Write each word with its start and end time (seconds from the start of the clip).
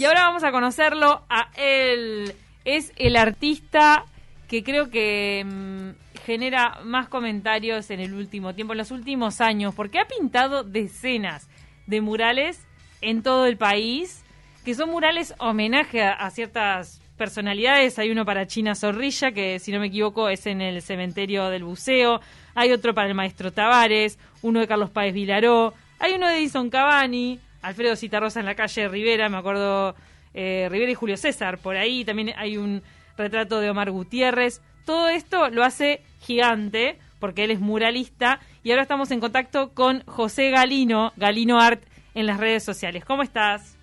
Y 0.00 0.06
ahora 0.06 0.22
vamos 0.22 0.44
a 0.44 0.50
conocerlo 0.50 1.26
a 1.28 1.50
él. 1.58 2.32
Es 2.64 2.90
el 2.96 3.16
artista 3.16 4.06
que 4.48 4.64
creo 4.64 4.88
que 4.88 5.44
mm, 5.44 5.90
genera 6.24 6.80
más 6.84 7.06
comentarios 7.08 7.90
en 7.90 8.00
el 8.00 8.14
último 8.14 8.54
tiempo, 8.54 8.72
en 8.72 8.78
los 8.78 8.92
últimos 8.92 9.42
años, 9.42 9.74
porque 9.74 9.98
ha 9.98 10.06
pintado 10.06 10.64
decenas 10.64 11.50
de 11.86 12.00
murales 12.00 12.66
en 13.02 13.22
todo 13.22 13.44
el 13.44 13.58
país, 13.58 14.24
que 14.64 14.74
son 14.74 14.88
murales 14.88 15.34
homenaje 15.36 16.02
a, 16.02 16.12
a 16.12 16.30
ciertas 16.30 17.02
personalidades. 17.18 17.98
Hay 17.98 18.10
uno 18.10 18.24
para 18.24 18.46
China 18.46 18.74
Zorrilla, 18.74 19.32
que 19.32 19.58
si 19.58 19.70
no 19.70 19.80
me 19.80 19.88
equivoco 19.88 20.30
es 20.30 20.46
en 20.46 20.62
el 20.62 20.80
cementerio 20.80 21.50
del 21.50 21.64
buceo. 21.64 22.22
Hay 22.54 22.72
otro 22.72 22.94
para 22.94 23.08
el 23.08 23.14
maestro 23.14 23.52
Tavares, 23.52 24.18
uno 24.40 24.60
de 24.60 24.66
Carlos 24.66 24.88
Páez 24.88 25.12
Vilaró. 25.12 25.74
Hay 25.98 26.14
uno 26.14 26.26
de 26.26 26.38
Edison 26.38 26.70
Cavani, 26.70 27.38
Alfredo 27.62 27.96
Citarrosa 27.96 28.40
en 28.40 28.46
la 28.46 28.54
calle 28.54 28.88
Rivera, 28.88 29.28
me 29.28 29.36
acuerdo, 29.36 29.94
eh, 30.34 30.68
Rivera 30.70 30.92
y 30.92 30.94
Julio 30.94 31.16
César. 31.16 31.58
Por 31.58 31.76
ahí 31.76 32.04
también 32.04 32.32
hay 32.36 32.56
un 32.56 32.82
retrato 33.16 33.60
de 33.60 33.70
Omar 33.70 33.90
Gutiérrez. 33.90 34.62
Todo 34.86 35.08
esto 35.08 35.50
lo 35.50 35.62
hace 35.62 36.02
gigante, 36.20 36.98
porque 37.18 37.44
él 37.44 37.50
es 37.50 37.60
muralista. 37.60 38.40
Y 38.62 38.70
ahora 38.70 38.82
estamos 38.82 39.10
en 39.10 39.20
contacto 39.20 39.70
con 39.74 40.02
José 40.06 40.50
Galino, 40.50 41.12
Galino 41.16 41.60
Art, 41.60 41.82
en 42.14 42.26
las 42.26 42.38
redes 42.40 42.62
sociales. 42.64 43.04
¿Cómo 43.04 43.22
estás? 43.22 43.76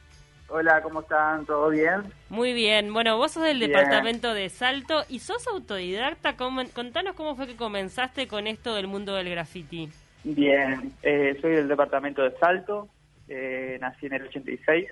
Hola, 0.50 0.82
¿cómo 0.82 1.02
están? 1.02 1.46
¿Todo 1.46 1.70
bien? 1.70 2.04
Muy 2.30 2.54
bien. 2.54 2.94
Bueno, 2.94 3.18
vos 3.18 3.34
sos 3.34 3.44
del 3.44 3.60
Bien. 3.60 3.72
departamento 3.72 4.34
de 4.34 4.48
Salto 4.50 5.04
y 5.10 5.20
sos 5.20 5.46
autodidacta. 5.48 6.38
¿Cómo- 6.38 6.64
contanos 6.74 7.16
cómo 7.16 7.36
fue 7.36 7.48
que 7.48 7.58
comenzaste 7.58 8.28
con 8.28 8.48
esto 8.48 8.74
del 8.74 8.88
mundo 8.88 9.14
del 9.16 9.30
graffiti. 9.30 9.90
Bien, 10.24 10.94
eh, 11.04 11.38
soy 11.42 11.52
del 11.54 11.68
departamento 11.68 12.22
de 12.24 12.32
Salto, 12.40 12.88
eh, 13.28 13.78
nací 13.82 14.06
en 14.08 14.14
el 14.14 14.24
86. 14.24 14.88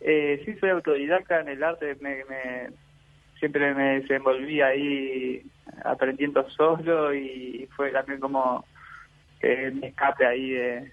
Eh, 0.00 0.42
sí, 0.44 0.54
soy 0.58 0.70
autodidacta 0.70 1.40
en 1.40 1.48
el 1.48 1.62
arte, 1.62 1.96
me, 2.00 2.24
me- 2.24 2.70
siempre 3.38 3.74
me 3.74 4.00
desenvolví 4.00 4.60
ahí 4.60 5.42
aprendiendo 5.84 6.48
solo 6.50 7.14
y 7.14 7.66
fue 7.74 7.90
también 7.90 8.20
como 8.20 8.64
eh, 9.42 9.70
mi 9.74 9.86
escape 9.88 10.26
ahí 10.26 10.50
de, 10.50 10.92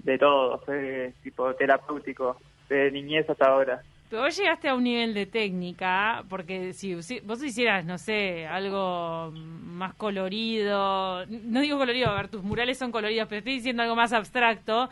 de 0.00 0.18
todo, 0.18 0.58
fue 0.60 1.12
tipo 1.22 1.54
terapéutico, 1.54 2.40
de 2.68 2.90
niñez 2.90 3.28
hasta 3.30 3.46
ahora. 3.46 3.80
Pero 4.10 4.22
vos 4.22 4.36
llegaste 4.36 4.68
a 4.68 4.74
un 4.76 4.84
nivel 4.84 5.14
de 5.14 5.26
técnica, 5.26 6.24
porque 6.28 6.72
si 6.72 6.94
vos 6.94 7.42
hicieras, 7.42 7.84
no 7.84 7.98
sé, 7.98 8.46
algo 8.46 9.32
más 9.32 9.94
colorido, 9.94 11.26
no 11.26 11.60
digo 11.60 11.76
colorido, 11.78 12.10
a 12.10 12.14
ver, 12.14 12.28
tus 12.28 12.42
murales 12.44 12.78
son 12.78 12.92
coloridos, 12.92 13.26
pero 13.28 13.38
estoy 13.40 13.54
diciendo 13.54 13.82
algo 13.82 13.96
más 13.96 14.12
abstracto 14.12 14.88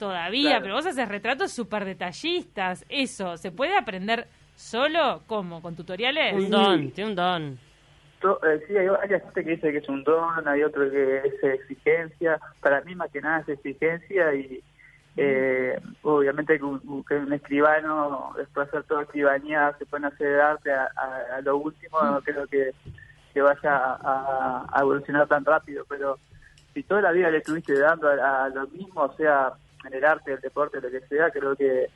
todavía, 0.00 0.48
Claro. 0.50 0.62
pero 0.64 0.74
vos 0.74 0.86
haces 0.86 1.08
retratos 1.08 1.52
súper 1.52 1.84
detallistas, 1.84 2.84
eso, 2.88 3.36
¿se 3.36 3.52
puede 3.52 3.76
aprender 3.76 4.26
solo? 4.56 5.22
¿Cómo? 5.28 5.62
¿Con 5.62 5.76
tutoriales? 5.76 6.34
Un 6.34 6.50
don, 6.50 6.90
tiene 6.90 7.10
un 7.10 7.16
don. 7.16 7.58
To- 8.20 8.40
eh, 8.44 8.60
sí, 8.66 8.76
hay 8.76 8.88
varias 8.88 9.22
gente 9.22 9.44
que 9.44 9.50
dice 9.52 9.70
que 9.72 9.78
es 9.78 9.88
un 9.88 10.02
don, 10.02 10.46
hay 10.48 10.62
otro 10.64 10.90
que 10.90 11.18
es 11.18 11.44
exigencia. 11.44 12.38
Para 12.60 12.80
mí, 12.82 12.94
más 12.96 13.10
que 13.10 13.20
nada, 13.20 13.40
es 13.40 13.48
exigencia 13.50 14.34
y 14.34 14.60
eh, 15.16 15.78
obviamente 16.02 16.58
que 16.58 16.64
un, 16.64 17.04
que 17.04 17.14
un 17.14 17.32
escribano, 17.32 18.32
después 18.36 18.66
de 18.70 18.78
hacer 18.78 18.88
toda 18.88 19.02
escribanía, 19.02 19.74
se 19.78 19.86
pone 19.86 20.06
a 20.06 20.10
hacer 20.10 20.40
arte 20.40 20.72
a, 20.72 20.88
a- 20.96 21.36
a 21.36 21.40
lo 21.42 21.56
último, 21.56 22.00
no 22.02 22.20
creo 22.22 22.46
que, 22.46 22.72
que 23.34 23.40
vaya 23.42 23.76
a, 23.94 24.66
a 24.72 24.80
evolucionar 24.80 25.26
tan 25.28 25.44
rápido, 25.44 25.84
pero 25.88 26.18
si 26.74 26.82
toda 26.84 27.00
la 27.02 27.12
vida 27.12 27.30
le 27.30 27.38
estuviste 27.38 27.76
dando 27.78 28.08
a, 28.08 28.44
a 28.44 28.48
lo 28.50 28.66
mismo, 28.68 29.02
o 29.02 29.12
sea, 29.16 29.52
en 29.84 29.94
el 29.94 30.04
arte, 30.04 30.32
el 30.32 30.40
deporte, 30.40 30.80
lo 30.80 30.90
que 30.90 31.00
sea, 31.02 31.30
creo 31.30 31.56
que, 31.56 31.88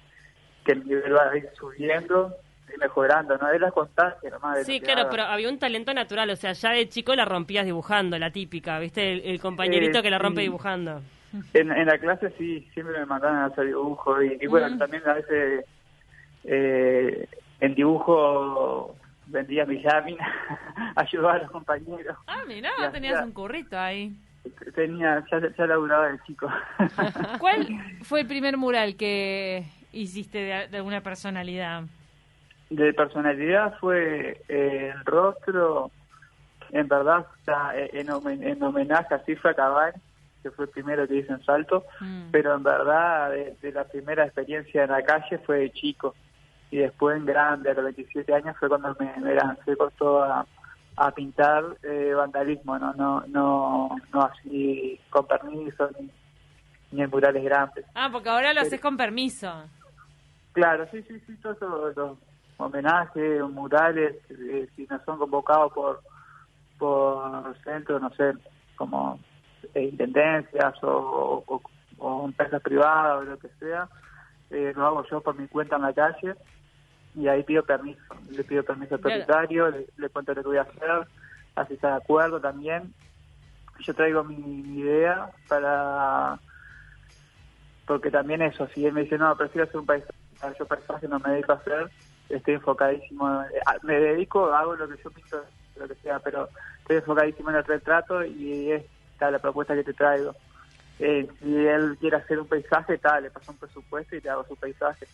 que 0.64 0.72
el 0.72 0.86
nivel 0.86 1.14
va 1.14 1.30
a 1.30 1.36
ir 1.36 1.48
subiendo 1.58 2.34
y 2.74 2.78
mejorando, 2.78 3.36
¿no? 3.36 3.50
Es 3.50 3.60
la 3.60 3.70
constancia 3.70 4.30
nomás. 4.30 4.56
de 4.58 4.64
Sí, 4.64 4.80
claro, 4.80 5.08
pero 5.10 5.24
había 5.24 5.48
un 5.48 5.58
talento 5.58 5.92
natural, 5.92 6.30
o 6.30 6.36
sea, 6.36 6.52
ya 6.52 6.70
de 6.70 6.88
chico 6.88 7.14
la 7.14 7.24
rompías 7.24 7.64
dibujando, 7.66 8.18
la 8.18 8.30
típica, 8.30 8.78
¿viste? 8.78 9.12
El, 9.12 9.20
el 9.22 9.40
compañerito 9.40 9.98
Eh, 9.98 10.02
que 10.02 10.10
la 10.10 10.18
rompe 10.18 10.40
sí. 10.40 10.46
dibujando. 10.46 11.02
En, 11.52 11.70
en 11.72 11.86
la 11.86 11.98
clase 11.98 12.32
sí, 12.38 12.66
siempre 12.72 12.98
me 12.98 13.06
mandaban 13.06 13.38
a 13.38 13.46
hacer 13.46 13.66
dibujo 13.66 14.22
y, 14.22 14.38
y 14.40 14.46
bueno, 14.46 14.70
Mm. 14.70 14.78
también 14.78 15.02
a 15.06 15.14
veces 15.14 15.64
eh, 16.44 17.28
en 17.60 17.74
dibujo 17.74 18.96
vendía 19.26 19.64
mis 19.66 19.82
láminas, 19.84 20.28
ayudaba 20.96 21.34
a 21.34 21.38
los 21.38 21.50
compañeros. 21.50 22.16
Ah, 22.26 22.42
mirá, 22.46 22.70
Ya, 22.78 22.90
tenías 22.92 23.22
un 23.24 23.32
currito 23.32 23.78
ahí. 23.78 24.12
Tenía, 24.74 25.24
ya, 25.30 25.40
ya 25.56 25.66
laburaba 25.66 26.08
de 26.08 26.18
chico. 26.26 26.48
¿Cuál 27.38 27.66
fue 28.02 28.20
el 28.20 28.26
primer 28.26 28.56
mural 28.56 28.96
que 28.96 29.64
hiciste 29.92 30.38
de, 30.38 30.68
de 30.68 30.76
alguna 30.76 31.00
personalidad? 31.00 31.84
De 32.70 32.92
personalidad 32.92 33.76
fue 33.78 34.40
eh, 34.48 34.92
el 34.94 35.04
rostro, 35.04 35.90
en 36.70 36.88
verdad, 36.88 37.26
eh, 37.74 37.90
en, 37.92 38.08
en 38.42 38.62
homenaje 38.62 39.14
a 39.14 39.18
Cifra 39.20 39.54
Cabal, 39.54 39.94
que 40.42 40.50
fue 40.50 40.64
el 40.66 40.70
primero 40.72 41.06
que 41.08 41.16
hice 41.16 41.32
en 41.32 41.42
Salto, 41.44 41.84
Mm. 42.00 42.30
pero 42.32 42.54
en 42.54 42.62
verdad 42.62 43.30
de, 43.30 43.56
de 43.62 43.72
la 43.72 43.84
primera 43.84 44.24
experiencia 44.24 44.84
en 44.84 44.90
la 44.90 45.02
calle 45.02 45.38
fue 45.38 45.58
de 45.60 45.70
chico 45.72 46.14
y 46.70 46.78
después 46.78 47.16
en 47.16 47.24
grande, 47.26 47.70
a 47.70 47.74
los 47.74 47.84
27 47.84 48.34
años 48.34 48.56
fue 48.58 48.68
cuando 48.68 48.94
me, 48.98 49.10
me 49.22 49.34
lancé 49.34 49.76
con 49.76 49.90
todo 49.92 50.24
a, 50.96 51.10
pintar 51.12 51.64
eh, 51.82 52.12
vandalismo, 52.14 52.78
no 52.78 52.92
no 52.94 53.24
no 53.28 53.96
no 54.12 54.22
así 54.22 55.00
con 55.10 55.26
permiso 55.26 55.90
ni, 55.98 56.10
ni 56.92 57.02
en 57.02 57.10
murales 57.10 57.42
grandes. 57.44 57.84
Ah, 57.94 58.08
porque 58.12 58.28
ahora 58.28 58.48
lo 58.52 58.60
Pero- 58.60 58.66
haces 58.66 58.80
con 58.80 58.96
permiso. 58.96 59.52
Claro, 60.52 60.86
sí, 60.92 61.02
sí, 61.02 61.18
sí, 61.26 61.36
todos 61.42 61.60
los, 61.60 61.96
los 61.96 62.18
homenajes, 62.58 63.42
murales, 63.50 64.14
eh, 64.30 64.68
si 64.76 64.86
no 64.88 65.00
son 65.04 65.18
convocados 65.18 65.72
por 65.72 66.00
por 66.78 67.56
centros, 67.64 68.00
no 68.02 68.10
sé, 68.14 68.32
como 68.76 69.18
eh, 69.74 69.82
intendencias 69.84 70.74
o, 70.82 71.42
o, 71.46 71.62
o 71.98 72.24
empresas 72.26 72.60
privadas 72.62 73.18
o 73.18 73.22
lo 73.22 73.38
que 73.38 73.48
sea, 73.60 73.88
eh, 74.50 74.72
lo 74.76 74.86
hago 74.86 75.04
yo 75.10 75.20
por 75.20 75.38
mi 75.38 75.46
cuenta 75.48 75.76
en 75.76 75.82
la 75.82 75.92
calle 75.92 76.34
y 77.14 77.28
ahí 77.28 77.42
pido 77.44 77.64
permiso, 77.64 78.00
le 78.30 78.44
pido 78.44 78.62
permiso 78.62 78.96
al 78.96 79.00
propietario, 79.00 79.70
le, 79.70 79.86
le 79.96 80.08
cuento 80.08 80.34
lo 80.34 80.42
que 80.42 80.48
voy 80.48 80.58
a 80.58 80.62
hacer, 80.62 81.06
así 81.54 81.74
está 81.74 81.90
de 81.90 81.96
acuerdo 81.96 82.40
también. 82.40 82.92
Yo 83.80 83.94
traigo 83.94 84.24
mi, 84.24 84.36
mi 84.36 84.80
idea 84.80 85.30
para 85.48 86.38
porque 87.86 88.10
también 88.10 88.42
eso, 88.42 88.66
si 88.68 88.86
él 88.86 88.92
me 88.92 89.02
dice, 89.02 89.18
no, 89.18 89.36
prefiero 89.36 89.66
hacer 89.66 89.80
un 89.80 89.86
paisaje, 89.86 90.12
yo 90.58 90.66
paisaje 90.66 91.08
no 91.08 91.18
me 91.20 91.32
dedico 91.32 91.52
a 91.52 91.56
hacer, 91.56 91.90
estoy 92.28 92.54
enfocadísimo, 92.54 93.42
eh, 93.42 93.60
me 93.82 94.00
dedico, 94.00 94.52
hago 94.52 94.74
lo 94.74 94.88
que 94.88 95.02
yo 95.02 95.10
pinto, 95.10 95.44
lo 95.76 95.88
que 95.88 95.94
sea, 95.96 96.18
pero 96.20 96.48
estoy 96.80 96.96
enfocadísimo 96.96 97.50
en 97.50 97.56
el 97.56 97.64
retrato 97.64 98.24
y 98.24 98.72
esta 98.72 99.26
es 99.26 99.32
la 99.32 99.38
propuesta 99.38 99.74
que 99.74 99.84
te 99.84 99.92
traigo. 99.92 100.34
Eh, 100.98 101.28
si 101.40 101.66
él 101.66 101.96
quiere 102.00 102.16
hacer 102.16 102.38
un 102.38 102.46
paisaje, 102.46 102.98
tal, 102.98 103.24
le 103.24 103.30
paso 103.30 103.52
un 103.52 103.58
presupuesto 103.58 104.16
y 104.16 104.20
te 104.20 104.30
hago 104.30 104.44
su 104.44 104.56
paisaje. 104.56 105.06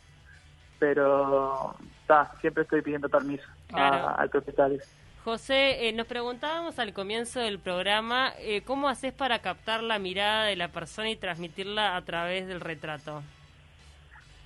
Pero, 0.81 1.77
ta, 2.09 2.33
siempre 2.41 2.65
estoy 2.65 2.83
pidiendo 2.83 3.09
permiso 3.09 3.45
a- 3.73 4.15
al 4.15 4.29
propietario. 4.31 4.81
José, 5.23 5.87
eh, 5.89 5.93
nos 5.93 6.07
preguntábamos 6.07 6.79
al 6.79 6.95
comienzo 6.95 7.39
del 7.41 7.59
programa, 7.59 8.33
eh, 8.39 8.63
¿cómo 8.63 8.89
haces 8.89 9.13
para 9.13 9.39
captar 9.41 9.83
la 9.83 9.99
mirada 9.99 10.45
de 10.47 10.57
la 10.57 10.69
persona 10.69 11.11
y 11.11 11.17
transmitirla 11.17 11.95
a 11.95 12.03
través 12.03 12.49
del 12.49 12.61
retrato? 12.61 13.23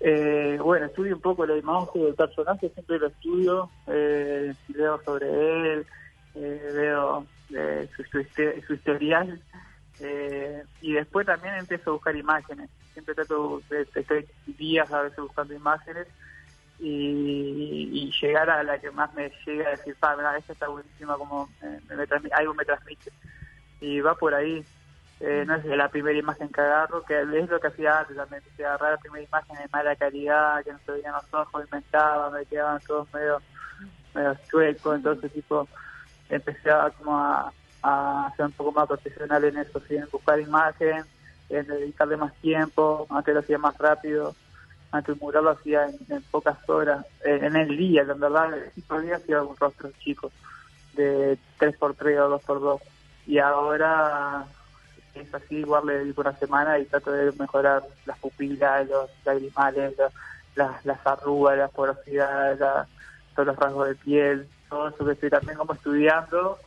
Eh, 0.01 0.59
bueno, 0.61 0.87
estudio 0.87 1.15
un 1.15 1.21
poco 1.23 1.47
la 1.47 1.57
imagen 1.57 2.03
del 2.05 2.15
personaje, 2.15 2.69
siempre 2.71 2.99
lo 2.99 3.07
estudio, 3.07 3.71
eh, 3.87 4.53
leo 4.75 5.01
sobre 5.05 5.27
él, 5.73 5.87
eh, 6.35 6.71
veo 6.75 7.25
eh, 7.55 7.89
su, 7.97 8.03
su, 8.03 8.23
su 8.67 8.75
historial 8.75 9.41
eh, 10.01 10.65
y 10.81 10.93
después 10.93 11.27
también 11.27 11.55
empiezo 11.55 11.91
a 11.91 11.93
buscar 11.95 12.17
imágenes. 12.17 12.71
Siempre 12.93 13.15
trato 13.15 13.61
de, 13.71 13.83
estoy 13.83 14.27
días 14.47 14.91
a 14.93 15.03
veces 15.03 15.19
buscando 15.19 15.55
imágenes 15.55 16.07
y, 16.79 18.13
llegar 18.21 18.49
a 18.49 18.63
la 18.63 18.79
que 18.79 18.91
más 18.91 19.13
me 19.15 19.31
llega 19.45 19.69
a 19.69 19.71
decir, 19.73 19.95
pa, 19.97 20.17
mira, 20.17 20.37
esta 20.37 20.53
está 20.53 20.69
buenísima, 20.69 21.17
como 21.17 21.49
me, 21.61 21.97
me 21.97 22.31
algo 22.33 22.55
me 22.55 22.65
transmite. 22.65 23.13
Y 23.81 24.01
va 24.01 24.15
por 24.15 24.35
ahí. 24.35 24.65
Eh, 25.21 25.45
no 25.47 25.55
es 25.55 25.65
la 25.65 25.89
primera 25.89 26.19
imagen 26.19 26.49
que 26.49 26.61
agarro, 26.61 27.03
que 27.05 27.21
es 27.21 27.49
lo 27.49 27.61
que 27.61 27.69
hacía 27.69 28.01
antes 28.01 28.17
también, 28.17 28.43
que 28.57 28.65
agarrar 28.65 28.93
la 28.93 28.99
primera 28.99 29.25
imagen 29.25 29.57
de 29.57 29.69
mala 29.73 29.97
calidad, 29.97 30.65
que 30.65 30.73
no 30.73 30.79
se 30.85 30.93
veían 30.93 31.15
los 31.15 31.33
ojos, 31.33 31.65
inventaba, 31.65 32.31
me 32.31 32.45
quedaban 32.47 32.81
todos 32.87 33.13
medio, 33.15 33.41
medio 34.13 34.37
chuecos, 34.51 34.97
entonces 34.97 35.33
tipo 35.33 35.69
empecé 36.29 36.71
a, 36.71 36.91
como 36.91 37.17
a, 37.17 37.53
a 37.85 38.33
ser 38.37 38.47
un 38.47 38.53
poco 38.53 38.73
más 38.73 38.89
profesional 38.89 39.45
en 39.45 39.59
eso, 39.59 39.81
¿sí? 39.87 39.97
en 39.97 40.09
buscar 40.11 40.41
imagen, 40.41 41.05
en 41.51 41.67
dedicarle 41.67 42.17
más 42.17 42.33
tiempo, 42.41 43.07
antes 43.11 43.35
lo 43.35 43.41
hacía 43.41 43.59
más 43.59 43.77
rápido, 43.79 44.35
antes 44.91 45.15
el 45.15 45.21
mural 45.21 45.45
lo 45.45 45.51
hacía 45.51 45.87
en, 45.87 45.99
en 46.09 46.23
pocas 46.31 46.57
horas, 46.69 47.05
en, 47.25 47.45
en 47.45 47.57
el 47.57 47.77
día, 47.77 48.03
en 48.03 48.19
verdad, 48.21 48.51
sí 48.75 48.81
podía 48.83 49.17
hacía 49.17 49.43
un 49.43 49.57
rostro 49.57 49.91
chico, 49.99 50.33
de 50.95 51.39
3x3 51.59 52.19
o 52.21 52.41
2x2, 52.41 52.81
y 53.27 53.39
ahora 53.39 54.47
es 55.15 55.35
así, 55.35 55.57
igual 55.57 55.87
le 55.87 55.99
dedico 55.99 56.23
una 56.23 56.37
semana 56.39 56.79
y 56.79 56.87
trato 56.87 57.13
de 57.13 57.33
mejorar 57.33 57.83
las 58.07 58.19
pupilas, 58.19 58.89
los 58.89 59.11
lagrimales, 59.25 59.95
los- 59.99 60.13
las, 60.57 60.85
las 60.87 61.05
arrugas, 61.07 61.59
las 61.59 61.71
porosidades, 61.73 62.61
la, 62.61 62.87
todos 63.35 63.49
los 63.49 63.57
rasgos 63.57 63.89
de 63.89 63.95
piel, 63.97 64.49
todo 64.71 64.89
eso 64.89 65.05
que 65.05 65.13
estoy 65.13 65.31
también 65.31 65.59
como 65.59 65.75
estudiando, 65.75 66.59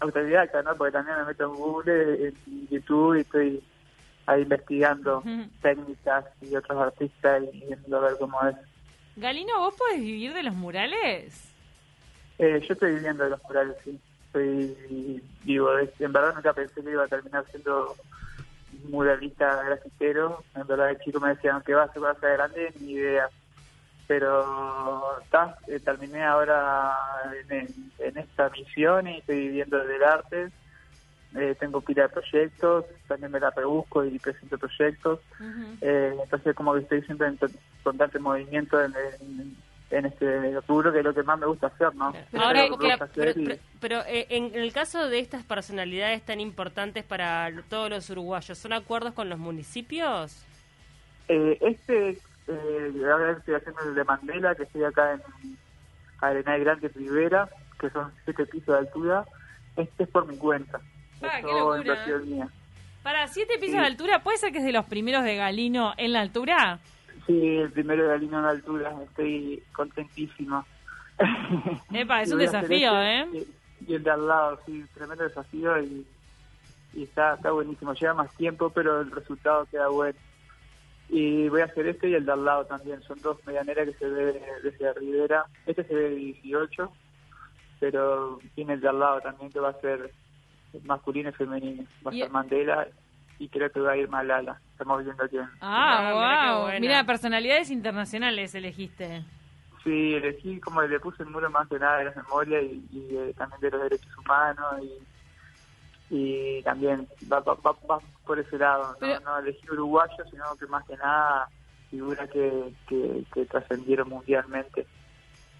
autodidacta, 0.00 0.62
¿no? 0.62 0.76
Porque 0.76 0.92
también 0.92 1.18
me 1.18 1.24
meto 1.24 1.44
en 1.44 1.54
Google, 1.54 2.28
en 2.28 2.68
YouTube 2.68 3.16
y 3.16 3.20
estoy 3.20 3.62
ahí 4.26 4.42
investigando 4.42 5.18
Ujú. 5.24 5.48
técnicas 5.62 6.24
y 6.42 6.54
otros 6.56 6.78
artistas 6.80 7.42
y 7.52 7.66
viendo 7.66 7.96
a 7.96 8.00
ver 8.00 8.16
cómo 8.18 8.38
es. 8.46 8.56
Galino, 9.16 9.58
¿vos 9.58 9.74
podés 9.74 10.00
vivir 10.00 10.34
de 10.34 10.42
los 10.42 10.54
murales? 10.54 11.52
Eh, 12.38 12.60
yo 12.66 12.74
estoy 12.74 12.94
viviendo 12.94 13.24
de 13.24 13.30
los 13.30 13.42
murales, 13.44 13.76
sí. 13.84 13.98
Estoy 14.26 15.22
vivo 15.44 15.70
En 15.78 16.12
verdad 16.12 16.34
nunca 16.34 16.52
pensé 16.52 16.82
que 16.82 16.90
iba 16.90 17.04
a 17.04 17.08
terminar 17.08 17.46
siendo 17.50 17.96
muralista 18.90 19.62
grafitero. 19.62 20.44
En 20.54 20.66
verdad 20.66 20.88
de 20.88 20.98
chico 20.98 21.18
me 21.20 21.30
decían 21.30 21.62
que 21.62 21.72
va 21.74 21.84
a 21.84 21.92
ser 22.20 22.32
grande, 22.34 22.74
ni 22.80 22.92
idea. 22.92 23.30
Pero 24.06 25.18
ta, 25.30 25.56
eh, 25.66 25.80
terminé 25.80 26.22
ahora 26.24 26.92
en, 27.48 28.16
esta 28.16 28.48
misión 28.50 29.08
y 29.08 29.18
estoy 29.18 29.48
viviendo 29.48 29.78
del 29.84 30.02
arte. 30.04 30.50
Eh, 31.34 31.54
tengo 31.58 31.80
pila 31.80 32.04
de 32.04 32.08
proyectos, 32.10 32.84
también 33.08 33.32
me 33.32 33.40
la 33.40 33.50
rebusco 33.50 34.04
y 34.04 34.18
presento 34.18 34.56
proyectos. 34.58 35.20
Eh, 35.80 36.16
entonces 36.22 36.54
como 36.54 36.72
que 36.74 36.80
estoy 36.80 37.02
siempre 37.02 37.26
en 37.26 37.38
constante 37.82 38.18
movimiento 38.18 38.82
en, 38.82 38.94
en, 39.20 39.56
en 39.90 40.06
este 40.06 40.60
rubro 40.66 40.92
que 40.92 41.00
es 41.00 41.04
lo 41.04 41.12
que 41.12 41.22
más 41.24 41.38
me 41.38 41.46
gusta 41.46 41.66
hacer, 41.66 41.94
¿no? 41.94 42.12
Ahora, 42.38 42.66
que 42.78 42.98
pero, 43.14 43.30
y- 43.32 43.44
pero- 43.44 43.60
pero, 43.80 44.00
eh, 44.06 44.26
en 44.30 44.54
el 44.54 44.72
caso 44.72 45.08
de 45.10 45.18
estas 45.18 45.42
personalidades 45.44 46.22
tan 46.24 46.40
importantes 46.40 47.04
para 47.04 47.52
todos 47.68 47.90
los 47.90 48.08
uruguayos, 48.08 48.56
¿son 48.56 48.72
acuerdos 48.72 49.12
con 49.12 49.28
los 49.28 49.38
municipios? 49.38 50.42
Eh, 51.28 51.58
este, 51.60 52.18
eh, 52.48 52.92
ahora 53.10 53.32
estoy 53.32 53.54
haciendo 53.54 53.82
el 53.82 53.94
de 53.94 54.04
Mandela, 54.04 54.54
que 54.54 54.64
estoy 54.64 54.84
acá 54.84 55.14
en 55.14 55.56
Arenal 56.20 56.60
Grande 56.60 56.88
Rivera, 56.88 57.48
que 57.80 57.90
son 57.90 58.12
siete 58.24 58.46
pisos 58.46 58.68
de 58.74 58.78
altura. 58.78 59.24
Este 59.76 60.04
es 60.04 60.08
por 60.08 60.26
mi 60.26 60.36
cuenta. 60.36 60.80
Ah, 61.22 61.40
qué 61.40 62.14
mía. 62.24 62.48
Para 63.02 63.26
siete 63.28 63.54
pisos 63.58 63.74
Sí. 63.74 63.80
de 63.80 63.86
altura, 63.86 64.22
¿puede 64.22 64.38
ser 64.38 64.52
que 64.52 64.58
es 64.58 64.64
de 64.64 64.72
los 64.72 64.86
primeros 64.86 65.22
de 65.24 65.36
Galino 65.36 65.92
en 65.96 66.12
la 66.12 66.20
altura? 66.20 66.78
Sí, 67.26 67.56
el 67.58 67.70
primero 67.72 68.02
de 68.04 68.08
la 68.08 68.16
línea 68.16 68.40
de 68.40 68.48
altura, 68.50 68.94
estoy 69.04 69.62
contentísimo. 69.72 70.64
Epa, 71.92 72.22
es 72.22 72.32
un 72.32 72.38
desafío, 72.38 73.00
este, 73.00 73.38
¿eh? 73.38 73.46
Y, 73.86 73.92
y 73.92 73.94
el 73.94 74.02
de 74.02 74.10
al 74.10 74.26
lado, 74.26 74.60
sí, 74.66 74.84
tremendo 74.94 75.24
desafío 75.24 75.80
y, 75.82 76.06
y 76.94 77.02
está, 77.04 77.34
está 77.34 77.50
buenísimo. 77.50 77.94
Lleva 77.94 78.14
más 78.14 78.32
tiempo, 78.34 78.70
pero 78.70 79.00
el 79.00 79.10
resultado 79.10 79.66
queda 79.70 79.88
bueno. 79.88 80.18
Y 81.08 81.48
voy 81.48 81.60
a 81.60 81.66
hacer 81.66 81.86
este 81.86 82.08
y 82.08 82.14
el 82.14 82.24
de 82.26 82.32
al 82.32 82.44
lado 82.44 82.64
también. 82.66 83.00
Son 83.02 83.20
dos 83.22 83.38
medianeras 83.46 83.86
que 83.88 83.94
se 83.94 84.08
ve 84.08 84.40
desde 84.62 84.92
Rivera. 84.94 85.44
Este 85.66 85.84
se 85.84 85.94
ve 85.94 86.10
de 86.10 86.14
18, 86.16 86.92
pero 87.80 88.38
tiene 88.54 88.74
el 88.74 88.80
de 88.80 88.88
al 88.88 88.98
lado 88.98 89.20
también 89.20 89.50
que 89.52 89.60
va 89.60 89.70
a 89.70 89.80
ser 89.80 90.10
masculino 90.84 91.30
y 91.30 91.32
femenino. 91.32 91.84
Va 92.06 92.10
a 92.10 92.14
ser 92.14 92.30
Mandela 92.30 92.88
y 93.38 93.48
creo 93.48 93.70
que 93.70 93.80
va 93.80 93.92
a 93.92 93.96
ir 93.96 94.08
Malala. 94.08 94.60
Estamos 94.72 95.04
viendo 95.04 95.28
quién. 95.28 95.44
Ah, 95.60 96.10
Ah, 96.10 96.12
mira 96.12 96.56
wow. 96.72 96.80
Mira, 96.80 97.04
personalidades 97.04 97.70
internacionales 97.70 98.54
elegiste. 98.54 99.22
Sí, 99.84 100.14
elegí 100.14 100.58
como 100.60 100.82
le 100.82 100.98
puse 100.98 101.22
el 101.22 101.28
muro 101.30 101.48
más 101.50 101.68
que 101.68 101.78
nada 101.78 101.98
de 101.98 102.06
la 102.06 102.14
memoria 102.14 102.60
y, 102.60 102.84
y 102.90 103.00
de- 103.14 103.32
también 103.34 103.60
de 103.60 103.70
los 103.70 103.82
derechos 103.82 104.18
humanos 104.18 104.66
y, 104.82 104.90
y 106.10 106.62
también 106.62 107.06
va, 107.30 107.40
va, 107.40 107.54
va- 107.54 107.76
va 107.90 108.00
por 108.26 108.38
ese 108.38 108.58
lado. 108.58 108.92
No, 108.92 108.96
Pero- 109.00 109.20
no 109.20 109.38
elegí 109.38 109.68
uruguayo, 109.70 110.24
sino 110.30 110.44
que 110.58 110.66
más 110.66 110.84
que 110.86 110.96
nada 110.96 111.48
figuras 111.90 112.28
que, 112.30 112.72
que, 112.88 113.24
que 113.32 113.44
trascendieron 113.46 114.08
mundialmente. 114.08 114.86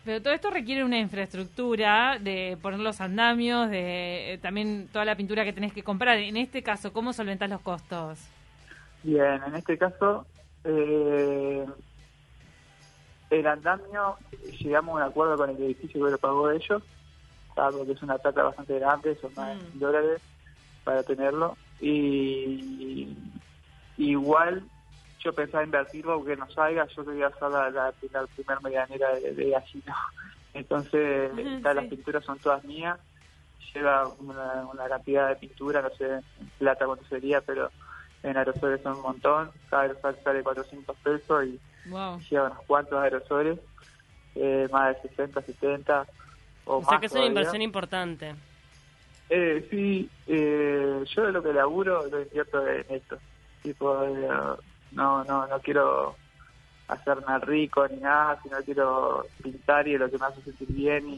Pero 0.04 0.22
todo 0.22 0.32
esto 0.34 0.50
requiere 0.50 0.84
una 0.84 0.98
infraestructura 0.98 2.18
de 2.20 2.56
poner 2.62 2.78
los 2.78 3.00
andamios, 3.00 3.68
de 3.70 4.34
eh, 4.34 4.38
también 4.38 4.88
toda 4.92 5.04
la 5.04 5.16
pintura 5.16 5.44
que 5.44 5.52
tenés 5.52 5.72
que 5.72 5.82
comprar. 5.82 6.18
En 6.18 6.36
este 6.36 6.62
caso, 6.62 6.92
¿cómo 6.92 7.12
solventás 7.12 7.50
los 7.50 7.60
costos? 7.60 8.20
Bien, 9.02 9.40
en 9.46 9.54
este 9.56 9.76
caso, 9.76 10.24
eh, 10.64 11.64
el 13.30 13.46
andamio, 13.46 14.16
llegamos 14.60 14.94
a 15.00 15.04
un 15.04 15.10
acuerdo 15.10 15.36
con 15.36 15.50
el 15.50 15.56
edificio 15.60 16.04
que 16.04 16.10
lo 16.12 16.18
pagó 16.18 16.50
ellos, 16.50 16.82
dado 17.56 17.84
que 17.84 17.92
es 17.92 18.02
una 18.02 18.18
plata 18.18 18.44
bastante 18.44 18.78
grande, 18.78 19.16
son 19.20 19.32
más 19.34 19.58
de 19.58 19.64
Mm. 19.64 19.78
dólares 19.80 20.22
para 20.86 21.02
tenerlo. 21.02 21.58
Y 21.80 23.14
igual 23.98 24.62
yo 25.22 25.32
pensaba 25.34 25.64
invertirlo 25.64 26.12
aunque 26.12 26.36
no 26.36 26.48
salga, 26.52 26.86
yo 26.96 27.04
quería 27.04 27.26
hacer 27.26 27.50
la, 27.50 27.70
la, 27.70 27.92
la 28.12 28.26
primera 28.28 28.60
medianera 28.60 29.14
de, 29.16 29.34
de 29.34 29.50
gallino. 29.50 29.94
Entonces, 30.54 31.32
todas 31.60 31.76
las 31.76 31.84
pinturas 31.86 32.24
son 32.24 32.38
todas 32.38 32.64
mías, 32.64 32.98
lleva 33.74 34.08
una, 34.20 34.64
una 34.72 34.88
cantidad 34.88 35.28
de 35.28 35.36
pintura, 35.36 35.82
no 35.82 35.90
sé 35.90 36.04
en 36.06 36.22
plata 36.58 36.86
cuánto 36.86 37.04
sería, 37.08 37.40
pero 37.42 37.70
en 38.22 38.36
aerosoles 38.36 38.80
son 38.82 38.94
un 38.96 39.02
montón, 39.02 39.50
cada 39.68 39.82
aerosol 39.82 40.16
sale 40.24 40.42
400 40.42 40.96
pesos 40.98 41.44
y 41.46 41.60
Wow. 41.90 42.18
lleva 42.30 42.46
unos 42.46 42.62
cuantos 42.66 42.98
aerosoles, 43.00 43.58
eh, 44.34 44.66
más 44.72 45.00
de 45.02 45.08
60, 45.10 45.42
70 45.42 46.06
o, 46.64 46.76
O 46.78 46.80
sea 46.82 46.92
más 46.92 47.00
que 47.00 47.06
es 47.06 47.12
una 47.12 47.26
inversión 47.26 47.62
importante. 47.62 48.34
Eh, 49.28 49.66
sí, 49.70 50.08
eh, 50.26 51.04
yo 51.04 51.26
de 51.26 51.32
lo 51.32 51.42
que 51.42 51.52
laburo 51.52 52.06
lo 52.06 52.22
invierto 52.22 52.66
en 52.66 52.84
esto. 52.88 53.18
Tipo, 53.62 54.04
eh, 54.04 54.28
no, 54.92 55.24
no, 55.24 55.46
no 55.46 55.60
quiero 55.60 56.14
hacerme 56.88 57.38
rico 57.40 57.86
ni 57.88 57.96
nada, 57.96 58.38
sino 58.42 58.58
quiero 58.58 59.26
pintar 59.42 59.88
y 59.88 59.98
lo 59.98 60.10
que 60.10 60.18
me 60.18 60.26
hace 60.26 60.42
sentir 60.42 60.68
bien. 60.68 61.08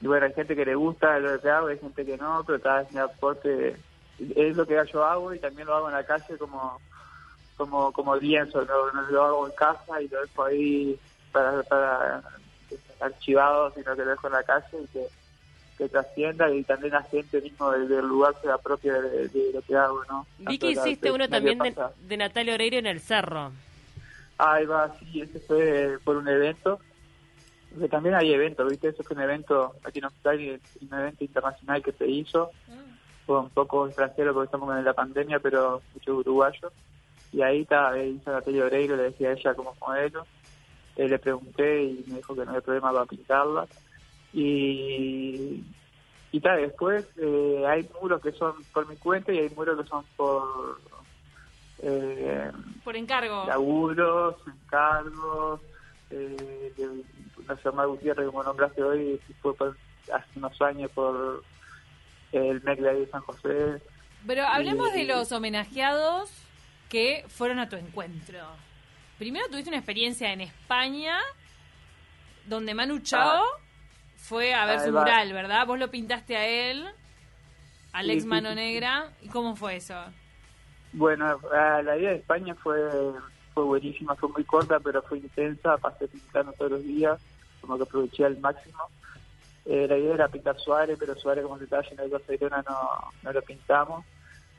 Y, 0.00 0.06
bueno, 0.06 0.26
hay 0.26 0.32
gente 0.32 0.54
que 0.54 0.64
le 0.64 0.74
gusta 0.74 1.18
lo 1.18 1.40
que 1.40 1.50
hago, 1.50 1.66
hay 1.66 1.78
gente 1.78 2.06
que 2.06 2.16
no, 2.16 2.44
pero 2.46 2.60
cada 2.60 2.82
vez 2.82 2.92
mi 2.92 3.00
aporte 3.00 3.76
es 4.18 4.56
lo 4.56 4.66
que 4.66 4.80
yo 4.92 5.04
hago 5.04 5.34
y 5.34 5.38
también 5.38 5.66
lo 5.66 5.74
hago 5.74 5.88
en 5.88 5.94
la 5.94 6.04
calle 6.04 6.36
como 6.38 6.80
como 7.56 7.92
como 7.92 8.16
lienzo, 8.16 8.64
no, 8.64 8.90
no 8.92 9.02
lo 9.10 9.22
hago 9.22 9.46
en 9.46 9.54
casa 9.54 10.00
y 10.00 10.08
lo 10.08 10.22
dejo 10.22 10.44
ahí 10.44 10.98
para, 11.30 11.62
para 11.64 12.22
archivado, 13.00 13.70
sino 13.72 13.94
que 13.94 14.02
lo 14.02 14.10
dejo 14.10 14.26
en 14.28 14.32
la 14.32 14.42
calle 14.42 14.78
y 14.82 14.86
que 14.86 15.06
que 15.80 15.88
trascienda 15.88 16.50
y 16.52 16.62
también 16.62 16.92
la 16.92 17.02
gente 17.04 17.40
mismo 17.40 17.70
del, 17.70 17.88
del 17.88 18.06
lugar 18.06 18.34
se 18.42 18.50
apropia 18.50 19.00
de, 19.00 19.28
de 19.28 19.52
lo 19.54 19.62
que 19.62 19.74
hago, 19.74 20.04
¿no? 20.10 20.26
Vi 20.38 20.58
que 20.58 20.72
hiciste 20.72 21.10
uno 21.10 21.26
también 21.26 21.58
de, 21.58 22.16
Natalia 22.18 22.54
Oreiro 22.54 22.76
en 22.76 22.86
el 22.86 23.00
Cerro. 23.00 23.52
Ahí 24.36 24.66
va, 24.66 24.94
sí, 24.98 25.22
ese 25.22 25.40
fue 25.40 25.98
por 26.04 26.16
un 26.16 26.28
evento. 26.28 26.80
Porque 27.70 27.88
también 27.88 28.14
hay 28.14 28.32
eventos, 28.32 28.68
¿viste? 28.68 28.88
Eso 28.88 29.02
fue 29.04 29.16
un 29.16 29.22
evento 29.22 29.74
aquí 29.84 30.00
en 30.00 30.04
Australia, 30.06 30.58
un 30.82 30.98
evento 30.98 31.24
internacional 31.24 31.82
que 31.82 31.92
se 31.92 32.06
hizo. 32.06 32.50
Fue 33.24 33.38
un 33.38 33.50
poco 33.50 33.86
extranjero 33.86 34.34
porque 34.34 34.46
estamos 34.46 34.76
en 34.76 34.84
la 34.84 34.92
pandemia, 34.92 35.38
pero 35.38 35.80
mucho 35.94 36.16
uruguayo. 36.16 36.72
Y 37.32 37.42
ahí 37.42 37.62
está, 37.62 37.96
eh, 37.96 38.08
hizo 38.08 38.32
Natalia 38.32 38.64
Oreiro, 38.64 38.96
le 38.96 39.04
decía 39.04 39.30
a 39.30 39.32
ella 39.32 39.54
como 39.54 39.74
modelo. 39.80 40.26
Eh, 40.96 41.08
le 41.08 41.18
pregunté 41.18 41.84
y 41.84 42.04
me 42.08 42.16
dijo 42.16 42.34
que 42.34 42.44
no 42.44 42.50
había 42.50 42.60
problema 42.60 42.92
para 42.92 43.06
pintarla. 43.06 43.66
Y, 44.32 45.19
y 46.32 46.40
tal, 46.40 46.60
después 46.60 47.06
eh, 47.16 47.64
hay 47.66 47.88
muros 48.00 48.20
que 48.22 48.32
son 48.32 48.54
por 48.72 48.86
mi 48.88 48.96
cuenta 48.96 49.32
y 49.32 49.38
hay 49.38 49.50
muros 49.50 49.82
que 49.82 49.88
son 49.88 50.04
por 50.16 50.80
eh, 51.82 52.50
Por 52.84 52.96
encargo. 52.96 53.44
laburos, 53.46 54.36
encargos, 54.46 55.60
eh, 56.10 56.72
de 56.76 57.68
Omar 57.68 57.86
Gutiérrez, 57.88 58.26
como 58.26 58.42
nombraste 58.42 58.82
hoy, 58.82 59.20
fue 59.40 59.54
por- 59.54 59.76
hace 60.12 60.26
unos 60.38 60.60
años 60.62 60.90
por 60.92 61.42
el 62.32 62.60
MEC 62.62 62.80
de 62.80 63.06
San 63.10 63.20
José. 63.22 63.80
Pero 64.26 64.44
hablemos 64.44 64.88
Y- 64.94 64.98
de 64.98 65.04
los 65.04 65.32
homenajeados 65.32 66.30
que 66.88 67.24
fueron 67.28 67.58
a 67.60 67.68
tu 67.68 67.76
encuentro. 67.76 68.38
Primero 69.18 69.46
tuviste 69.48 69.70
una 69.70 69.78
experiencia 69.78 70.32
en 70.32 70.42
España 70.42 71.18
donde 72.46 72.74
Manu 72.74 72.98
Chao 73.00 73.42
fue 74.22 74.54
a 74.54 74.64
ver 74.66 74.78
Ahí 74.78 74.86
su 74.88 74.92
va. 74.92 75.00
mural, 75.00 75.32
¿verdad? 75.32 75.66
Vos 75.66 75.78
lo 75.78 75.90
pintaste 75.90 76.36
a 76.36 76.46
él, 76.46 76.86
al 77.92 78.06
Sí, 78.06 78.12
ex 78.12 78.22
sí, 78.22 78.28
Mano 78.28 78.50
sí, 78.50 78.54
sí. 78.54 78.60
Negra. 78.60 79.08
¿Y 79.22 79.28
cómo 79.28 79.56
fue 79.56 79.76
eso? 79.76 79.94
Bueno, 80.92 81.38
la 81.52 81.94
vida 81.94 82.10
de 82.10 82.16
España 82.16 82.54
fue 82.56 82.78
fue 83.54 83.64
buenísima, 83.64 84.14
fue 84.14 84.28
muy 84.28 84.44
corta, 84.44 84.78
pero 84.78 85.02
fue 85.02 85.18
intensa, 85.18 85.76
pasé 85.78 86.06
pintando 86.06 86.52
todos 86.52 86.70
los 86.70 86.82
días, 86.84 87.20
como 87.60 87.76
que 87.76 87.82
aproveché 87.82 88.24
al 88.24 88.38
máximo. 88.38 88.78
Eh, 89.66 89.86
la 89.88 89.98
idea 89.98 90.14
era 90.14 90.28
pintar 90.28 90.56
Suárez, 90.58 90.96
pero 90.98 91.14
Suárez 91.16 91.42
como 91.44 91.58
detalle 91.58 91.90
en 91.92 92.00
el 92.00 92.10
Barcelona 92.10 92.64
no, 92.68 92.78
no 93.22 93.32
lo 93.32 93.42
pintamos. 93.42 94.04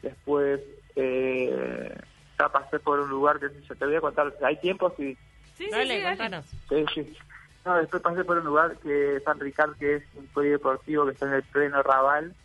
Después 0.02 0.60
eh, 0.96 1.98
ya 2.38 2.50
pasé 2.50 2.80
por 2.80 3.00
un 3.00 3.10
lugar 3.10 3.40
que 3.40 3.48
yo 3.68 3.76
te 3.76 3.86
voy 3.86 3.96
a 3.96 4.02
contar, 4.02 4.34
hay 4.44 4.58
tiempo, 4.58 4.94
sí, 4.98 5.18
Sí, 5.58 5.68
dale, 5.72 5.96
sí, 5.98 6.02
dale. 6.02 6.18
contanos. 6.18 6.46
Sí, 6.70 6.86
sí. 6.94 7.18
No, 7.66 7.76
después 7.78 8.02
pasé 8.02 8.24
por 8.26 8.38
un 8.40 8.46
lugar 8.46 8.78
que 8.80 9.18
es 9.18 9.24
San 9.24 9.40
Ricardo, 9.40 9.76
que 9.80 9.98
es 9.98 10.04
un 10.16 10.28
polideportivo 10.28 11.06
que 11.06 11.12
está 11.12 11.28
en 11.28 11.34
el 11.34 11.44
pleno 11.44 11.84
Raval 11.84 12.36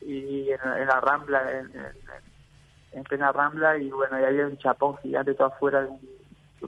y 0.00 0.50
en, 0.50 0.60
en 0.78 0.86
la 0.88 1.00
Rambla, 1.00 1.52
en, 1.52 1.66
en- 1.76 1.92
en 2.92 3.02
plena 3.04 3.32
Rambla, 3.32 3.76
y 3.78 3.90
bueno, 3.90 4.20
y 4.20 4.24
había 4.24 4.46
un 4.46 4.56
chapón 4.58 4.96
gigante 4.98 5.34
todo 5.34 5.48
afuera 5.48 5.82
de 5.82 5.88
un, 5.88 6.00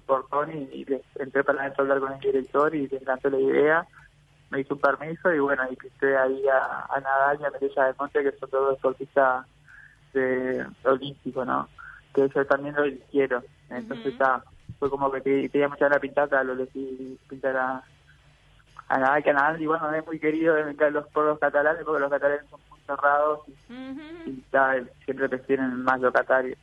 portón 0.07 0.51
y, 0.53 0.65
y 0.83 0.87
entré 1.17 1.43
para 1.45 1.63
adentro 1.63 1.83
a 1.83 1.85
hablar 1.85 2.01
con 2.01 2.13
el 2.13 2.21
director 2.21 2.75
y 2.75 2.87
le 2.89 2.99
encantó 2.99 3.31
la 3.31 3.39
idea 3.41 3.89
me 4.51 4.61
hizo 4.61 4.75
un 4.75 4.81
permiso 4.81 5.33
y 5.33 5.39
bueno, 5.39 5.65
y 5.71 5.77
pisé 5.77 6.17
ahí 6.17 6.47
a, 6.49 6.87
a 6.89 7.01
Nadal 7.01 7.39
y 7.41 7.45
a 7.45 7.51
Medella 7.51 7.85
de 7.87 7.95
Monte, 7.99 8.23
que 8.23 8.33
son 8.39 8.51
todos 8.51 8.77
deportistas 8.77 9.47
de, 10.13 10.67
olímpicos, 10.85 11.47
¿no? 11.47 11.69
Que 12.15 12.29
yo 12.35 12.47
también 12.47 12.75
lo 12.77 12.85
quiero. 13.11 13.43
Entonces 13.69 14.15
ya 14.19 14.43
fue 14.79 14.91
como 14.91 15.11
que 15.11 15.21
tenía 15.21 15.69
mucha 15.69 15.89
la 15.89 15.99
pintada, 15.99 16.45
lo 16.45 16.53
elegí 16.53 17.19
pintar 17.29 17.57
a, 17.57 17.83
a 18.89 18.99
Nadal, 18.99 19.23
que 19.23 19.31
a 19.31 19.35
Nadal, 19.35 19.63
y 19.63 19.67
bueno, 19.67 19.93
es 19.93 20.07
muy 20.07 20.19
querido 20.19 20.57
los, 20.57 21.07
por 21.09 21.25
los 21.25 21.39
catalanes, 21.39 21.85
porque 21.85 22.01
los 22.01 22.11
catalanes 22.11 22.49
son 22.51 22.61
muy 22.71 22.81
cerrados 22.87 23.41
y, 23.49 24.45
siempre 25.05 25.29
prefieren 25.29 25.83
más 25.83 26.01
locatarios. 26.01 26.59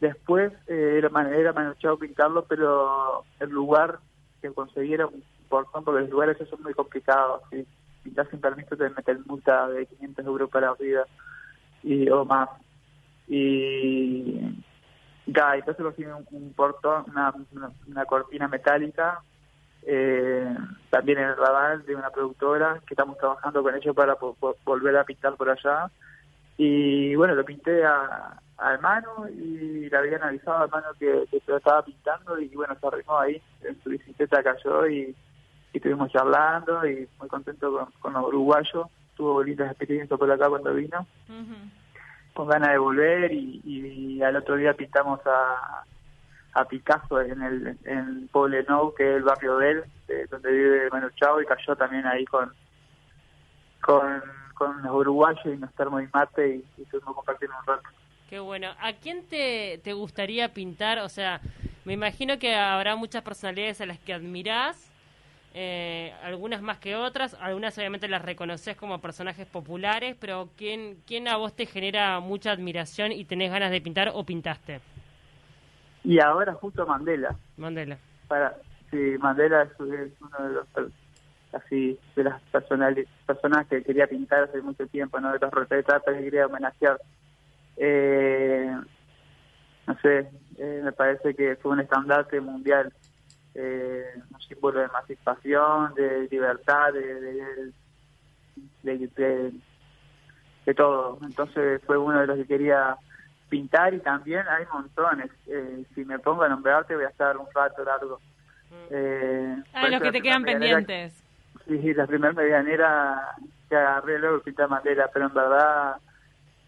Después 0.00 0.52
eh, 0.66 0.98
era, 0.98 1.10
era 1.36 1.52
manuchado 1.52 1.98
pintarlo, 1.98 2.44
pero 2.44 3.24
el 3.38 3.50
lugar 3.50 3.98
que 4.40 4.50
consiguieron 4.50 5.22
portón 5.50 5.84
porque 5.84 6.02
los 6.02 6.10
lugares 6.10 6.38
son 6.48 6.62
muy 6.62 6.72
complicados. 6.72 7.42
Si 7.50 7.66
pintas 8.02 8.28
sin 8.30 8.40
permiso 8.40 8.76
te 8.76 8.88
meten 8.88 9.22
multa 9.26 9.68
de 9.68 9.84
500 9.84 10.26
euros 10.26 10.50
para 10.50 10.70
arriba 10.70 11.04
y, 11.82 12.08
o 12.08 12.24
más. 12.24 12.48
Y 13.28 14.62
ya, 15.32 15.54
entonces 15.54 15.84
lo 15.84 15.92
tiene 15.92 16.12
un, 16.14 16.52
portón, 16.54 17.04
una, 17.10 18.04
cortina 18.04 18.48
metálica, 18.48 19.22
eh, 19.82 20.54
también 20.90 21.18
en 21.18 21.28
el 21.28 21.36
radar 21.36 21.82
de 21.84 21.94
una 21.94 22.10
productora 22.10 22.80
que 22.86 22.94
estamos 22.94 23.16
trabajando 23.18 23.62
con 23.62 23.74
ellos 23.74 23.94
para 23.94 24.16
volver 24.64 24.96
a 24.96 25.04
pintar 25.04 25.34
por 25.34 25.50
allá. 25.50 25.90
Y 26.56 27.14
bueno, 27.14 27.34
lo 27.34 27.44
pinté 27.44 27.84
a, 27.84 28.38
a 28.58 28.78
mano 28.78 29.26
y 29.28 29.88
le 29.88 29.96
habían 29.96 30.22
avisado 30.22 30.64
a 30.64 30.66
mano 30.66 30.88
que, 30.98 31.26
se 31.30 31.50
lo 31.50 31.56
estaba 31.56 31.82
pintando 31.82 32.38
y 32.38 32.48
bueno, 32.48 32.76
se 32.78 32.86
arrimó 32.86 33.18
ahí, 33.18 33.40
en 33.62 33.82
su 33.82 33.90
bicicleta 33.90 34.42
cayó 34.42 34.86
y 34.86 35.14
y 35.72 35.78
estuvimos 35.78 36.10
charlando 36.10 36.86
y 36.86 37.08
muy 37.18 37.28
contento 37.28 37.88
con, 38.00 38.12
los 38.12 38.24
uruguayos. 38.26 38.88
Tuvo 39.16 39.34
bonitas 39.34 39.70
experiencias 39.70 40.18
por 40.18 40.30
acá 40.30 40.48
cuando 40.48 40.74
vino, 40.74 41.06
con 42.34 42.48
ganas 42.48 42.70
de 42.70 42.78
volver 42.78 43.32
y, 43.32 44.22
al 44.22 44.36
otro 44.36 44.56
día 44.56 44.74
pintamos 44.74 45.20
a, 45.26 45.84
a 46.52 46.64
Picasso 46.66 47.20
en 47.20 47.42
el 47.42 47.78
en 47.84 48.28
Nou, 48.68 48.94
que 48.94 49.08
es 49.08 49.16
el 49.16 49.22
barrio 49.22 49.56
de 49.58 49.70
él, 49.70 49.84
donde 50.30 50.50
vive 50.50 50.90
Manu 50.90 51.10
Chao, 51.16 51.40
y 51.40 51.46
cayó 51.46 51.74
también 51.76 52.06
ahí 52.06 52.24
con 52.26 52.52
con, 53.80 54.22
con 54.54 54.82
los 54.82 54.92
uruguayos 54.92 55.44
y 55.46 55.56
nos 55.56 55.72
termos 55.74 56.02
y 56.02 56.08
mate 56.12 56.56
y, 56.56 56.82
y 56.82 56.84
compartiendo 57.00 57.56
un 57.58 57.66
rato. 57.66 57.88
Qué 58.28 58.38
bueno. 58.38 58.68
¿A 58.80 58.92
quién 58.92 59.26
te, 59.26 59.80
te 59.82 59.92
gustaría 59.92 60.52
pintar? 60.52 60.98
O 60.98 61.08
sea, 61.08 61.40
me 61.84 61.94
imagino 61.94 62.38
que 62.38 62.54
habrá 62.54 62.94
muchas 62.94 63.22
personalidades 63.22 63.80
a 63.80 63.86
las 63.86 63.98
que 63.98 64.12
admirás 64.12 64.89
eh, 65.52 66.14
algunas 66.22 66.62
más 66.62 66.78
que 66.78 66.94
otras, 66.94 67.34
algunas 67.40 67.76
obviamente 67.76 68.06
las 68.06 68.22
reconoces 68.22 68.76
como 68.76 69.00
personajes 69.00 69.46
populares, 69.46 70.16
pero 70.20 70.50
¿quién, 70.56 70.98
¿quién 71.06 71.26
a 71.26 71.36
vos 71.36 71.54
te 71.54 71.66
genera 71.66 72.20
mucha 72.20 72.52
admiración 72.52 73.10
y 73.10 73.24
tenés 73.24 73.50
ganas 73.50 73.72
de 73.72 73.80
pintar 73.80 74.12
o 74.14 74.24
pintaste? 74.24 74.80
Y 76.04 76.20
ahora 76.20 76.54
justo 76.54 76.86
Mandela. 76.86 77.36
Mandela. 77.56 77.98
Para, 78.28 78.56
sí, 78.90 79.16
Mandela 79.18 79.62
es, 79.62 79.70
uno 79.78 80.48
de 80.48 80.54
los 80.54 80.92
así 81.52 81.98
de 82.14 82.24
las 82.24 82.40
personales, 82.42 83.08
personas 83.26 83.66
que 83.66 83.82
quería 83.82 84.06
pintar 84.06 84.44
hace 84.44 84.62
mucho 84.62 84.86
tiempo, 84.86 85.18
¿no? 85.18 85.32
De 85.32 85.40
los 85.40 85.50
retratos 85.52 86.14
que 86.14 86.22
quería 86.22 86.46
homenajear. 86.46 87.00
Eh, 87.76 88.72
no 89.88 89.98
sé, 90.00 90.30
eh, 90.58 90.80
me 90.84 90.92
parece 90.92 91.34
que 91.34 91.56
fue 91.56 91.72
un 91.72 91.80
estandarte 91.80 92.40
mundial 92.40 92.92
eh, 93.54 94.04
un 94.32 94.40
símbolo 94.40 94.80
de 94.80 94.86
emancipación, 94.86 95.94
de 95.94 96.28
libertad, 96.30 96.92
de 96.92 97.72
de, 98.82 99.52
de, 100.66 100.74
todo. 100.74 101.18
Entonces 101.22 101.82
fue 101.86 101.98
uno 101.98 102.20
de 102.20 102.26
los 102.26 102.36
que 102.38 102.46
quería 102.46 102.96
pintar 103.48 103.92
y 103.94 104.00
también 104.00 104.46
hay 104.48 104.64
montones. 104.72 105.30
Eh, 105.46 105.84
si 105.94 106.04
me 106.04 106.18
pongo 106.18 106.42
a 106.42 106.48
nombrarte 106.48 106.94
voy 106.94 107.04
a 107.04 107.08
estar 107.08 107.36
un 107.36 107.46
rato 107.54 107.84
largo. 107.84 108.20
Mm. 108.70 108.74
Eh, 108.90 109.62
ah, 109.74 109.88
los 109.88 110.02
que 110.02 110.12
te 110.12 110.22
quedan 110.22 110.44
pendientes. 110.44 111.24
Sí, 111.66 111.94
la 111.94 112.06
primera 112.06 112.32
medianera 112.32 113.34
que 113.68 113.76
agarré 113.76 114.18
luego 114.18 114.40
pintar 114.40 114.68
madera, 114.68 115.08
pero 115.12 115.26
en 115.26 115.34
verdad 115.34 115.96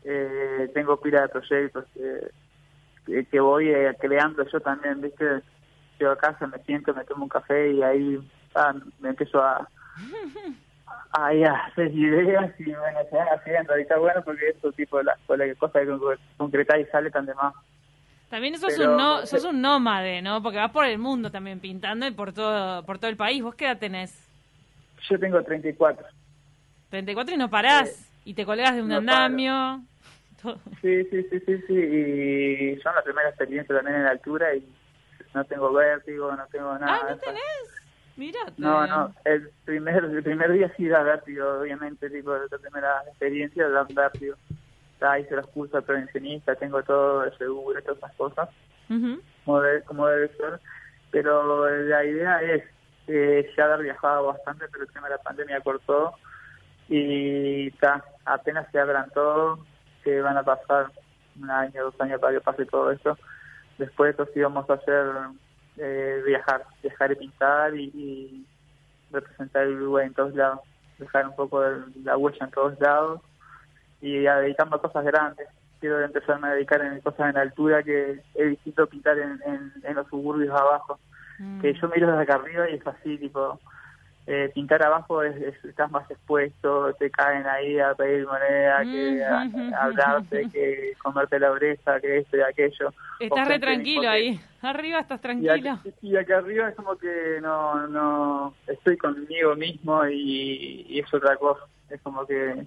eh, 0.05 0.71
tengo 0.75 1.01
pila 1.01 1.23
de 1.23 1.29
proyectos 1.29 1.87
que, 1.95 3.25
que 3.25 3.41
voy 3.41 3.71
eh, 3.71 3.97
creando 4.01 4.45
yo 4.47 4.61
también, 4.61 5.01
¿viste? 5.01 5.43
Llego 6.03 6.13
a 6.13 6.19
casa, 6.19 6.47
me 6.47 6.59
siento, 6.65 6.95
me 6.95 7.05
tomo 7.05 7.25
un 7.25 7.29
café 7.29 7.73
y 7.73 7.83
ahí 7.83 8.19
ah, 8.55 8.75
me 9.01 9.11
empiezo 9.11 9.43
a, 9.43 9.69
a, 11.13 11.29
hacer 11.67 11.95
ideas 11.95 12.53
y 12.59 12.65
bueno, 12.65 12.99
se 13.09 13.17
van 13.17 13.29
haciendo. 13.29 13.75
Está 13.75 13.99
bueno 13.99 14.23
porque 14.25 14.49
eso 14.49 14.73
tipo 14.73 14.99
de 14.99 15.05
las 15.05 15.19
cosas 15.59 15.83
que 15.83 15.97
concretar 16.37 16.81
y 16.81 16.87
sale 16.87 17.11
tan 17.11 17.27
de 17.27 17.35
más. 17.35 17.55
También 18.31 18.59
sos, 18.59 18.79
un 18.79 18.97
no, 18.97 19.27
sos 19.27 19.45
un 19.45 19.61
nómade, 19.61 20.23
¿no? 20.23 20.43
Porque 20.43 20.57
vas 20.57 20.71
por 20.71 20.87
el 20.87 20.99
mundo 20.99 21.31
también 21.31 21.61
pintando 21.61 22.07
y 22.07 22.13
por 22.13 22.33
todo, 22.33 22.83
por 22.85 22.99
todo 22.99 23.11
el 23.11 23.17
país. 23.17 23.43
¿Vos 23.43 23.55
qué 23.55 23.67
edad 23.67 23.79
tenés? 23.79 24.27
Yo 25.09 25.19
tengo 25.19 25.43
34. 25.43 26.07
34 26.89 27.35
y 27.35 27.39
no 27.39 27.51
parás. 27.51 28.11
Y 28.25 28.33
te 28.33 28.47
colgas 28.47 28.75
de 28.75 28.83
un 28.83 28.93
andamio. 28.93 29.83
Sí, 30.81 31.05
sí, 31.11 31.23
sí, 31.31 31.41
sí, 31.47 31.59
sí. 31.67 31.75
Y 31.75 32.81
son 32.81 32.95
la 32.95 33.03
primera 33.03 33.29
experiencia 33.29 33.77
también 33.77 33.97
en 33.97 34.05
la 34.05 34.11
altura 34.11 34.55
y 34.55 34.65
no 35.35 35.45
tengo 35.45 35.73
vértigo, 35.73 36.33
no 36.33 36.47
tengo 36.47 36.79
nada. 36.79 37.01
Ah, 37.03 37.11
¿no 37.11 37.19
tenés? 37.19 37.43
Mira. 38.17 38.41
No, 38.59 38.87
no, 38.87 39.15
el 39.25 39.51
primer, 39.65 40.05
el 40.05 40.23
primer 40.23 40.53
día 40.53 40.73
sí 40.77 40.87
da 40.87 41.03
vértigo, 41.03 41.61
obviamente, 41.61 42.11
tipo, 42.11 42.37
la 42.37 42.59
primera 42.59 43.03
experiencia 43.09 43.69
da 43.69 43.87
vértigo. 43.89 44.37
Ahí 45.01 45.23
hice 45.23 45.35
los 45.35 45.47
cursos 45.49 45.81
de 45.81 45.83
prevencionista, 45.83 46.55
tengo 46.55 46.83
todo 46.83 47.25
el 47.25 47.37
seguro, 47.37 47.83
todas 47.83 47.99
esas 47.99 48.15
cosas, 48.15 48.49
como, 48.87 49.61
debe, 50.09 50.29
ser. 50.37 50.61
Pero 51.11 51.69
la 51.69 52.05
idea 52.05 52.41
es 52.43 52.63
eh, 53.09 53.51
ya 53.57 53.65
haber 53.65 53.83
viajado 53.83 54.27
bastante, 54.27 54.67
pero 54.71 54.85
el 54.85 54.93
tema 54.93 55.09
de 55.09 55.17
la 55.17 55.23
pandemia 55.23 55.61
cortó 55.61 56.15
y 56.89 57.71
ta, 57.73 58.05
apenas 58.25 58.71
se 58.71 58.79
abran 58.79 59.11
todo, 59.11 59.65
que 60.05 60.21
van 60.21 60.37
a 60.37 60.45
pasar 60.45 60.93
un 61.41 61.51
año, 61.51 61.85
dos 61.85 62.01
años 62.01 62.21
para 62.21 62.35
que 62.35 62.41
pase 62.41 62.67
todo 62.67 62.93
esto 62.93 63.19
después 63.79 64.17
sí 64.17 64.41
íbamos 64.41 64.69
a 64.69 64.75
hacer 64.75 65.07
eh, 65.79 66.23
viajar, 66.27 66.65
viajar 66.83 67.13
y 67.13 67.17
pintar 67.17 67.75
y, 67.75 68.47
representar 69.11 69.65
el 69.65 69.75
Uruguay 69.75 70.07
en 70.07 70.15
todos 70.15 70.35
lados, 70.35 70.61
dejar 70.99 71.27
un 71.27 71.37
poco 71.37 71.61
de 71.61 71.83
la 72.03 72.17
huella 72.17 72.47
en 72.47 72.51
todos 72.51 72.81
lados 72.81 73.21
y 74.01 74.27
a 74.27 74.37
dedicarme 74.37 74.77
a 74.77 74.79
cosas 74.79 75.05
grandes. 75.05 75.49
Quiero 75.81 76.01
empezarme 76.01 76.49
a 76.49 76.55
dedicar 76.55 76.81
en 76.81 76.99
cosas 77.01 77.29
en 77.29 77.37
altura 77.37 77.83
que 77.83 78.23
es 78.35 78.51
distinto 78.51 78.87
pintar 78.87 79.19
en, 79.19 79.39
en, 79.83 79.95
los 79.95 80.07
suburbios 80.09 80.59
abajo. 80.59 80.99
Mm. 81.39 81.61
Que 81.61 81.75
yo 81.75 81.89
miro 81.89 82.11
desde 82.11 82.23
acá 82.23 82.37
arriba 82.37 82.71
y 82.71 82.77
es 82.77 82.87
así, 82.87 83.19
tipo, 83.19 83.61
eh, 84.25 84.53
pintar 84.55 84.81
abajo 84.85 85.23
es, 85.23 85.35
estás 85.65 85.91
más 85.91 86.09
expuesto, 86.09 86.95
te 86.95 87.11
caen 87.11 87.45
ahí 87.45 87.81
a 87.81 87.93
pedir 87.95 88.25
moneda, 88.25 88.83
que 88.85 89.25
a, 89.25 89.83
hablarte, 89.83 90.49
que 90.53 90.93
comerte 91.03 91.41
la 91.41 91.51
oreja, 91.51 92.01
que 92.01 92.19
esto 92.19 92.37
y 92.37 92.41
aquello. 92.41 92.93
Estás 93.19 93.49
re 93.49 93.59
tranquilo 93.59 94.09
ahí, 94.09 94.41
arriba 94.61 95.01
estás 95.01 95.21
tranquilo. 95.21 95.81
Y, 96.03 96.17
acá 96.17 96.39
arriba 96.39 96.69
es 96.69 96.77
como 96.77 96.97
que 96.97 97.41
no, 97.43 97.89
no, 97.89 98.55
estoy 98.69 98.97
conmigo 98.97 99.57
mismo 99.57 100.07
y, 100.07 101.01
es 101.01 101.13
otra 101.13 101.37
cosa, 101.37 101.65
es 101.91 102.01
como 102.03 102.25
que 102.25 102.65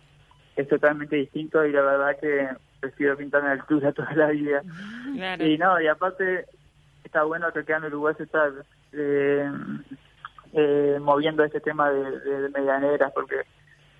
es 0.58 0.68
totalmente 0.68 1.16
distinto 1.16 1.66
y 1.66 1.72
la 1.72 1.82
verdad 1.82 2.20
que 2.20 2.50
prefiero 2.82 3.16
pintar 3.16 3.44
en 3.44 3.52
altura 3.52 3.94
toda 3.94 4.14
la 4.14 4.28
vida. 4.28 4.62
Y 5.40 5.58
no, 5.58 5.80
y 5.80 5.88
aparte 5.88 6.48
está 7.06 7.24
bueno 7.24 7.52
que 7.54 7.60
acá 7.60 7.78
en 7.78 7.86
Uruguay 7.86 8.14
se 8.18 8.24
está... 8.24 8.52
Eh, 8.92 9.50
eh, 10.58 11.00
moviendo 11.02 11.44
ese 11.44 11.60
tema 11.60 11.90
de, 11.90 12.50
medianeras, 12.50 13.12
porque 13.14 13.42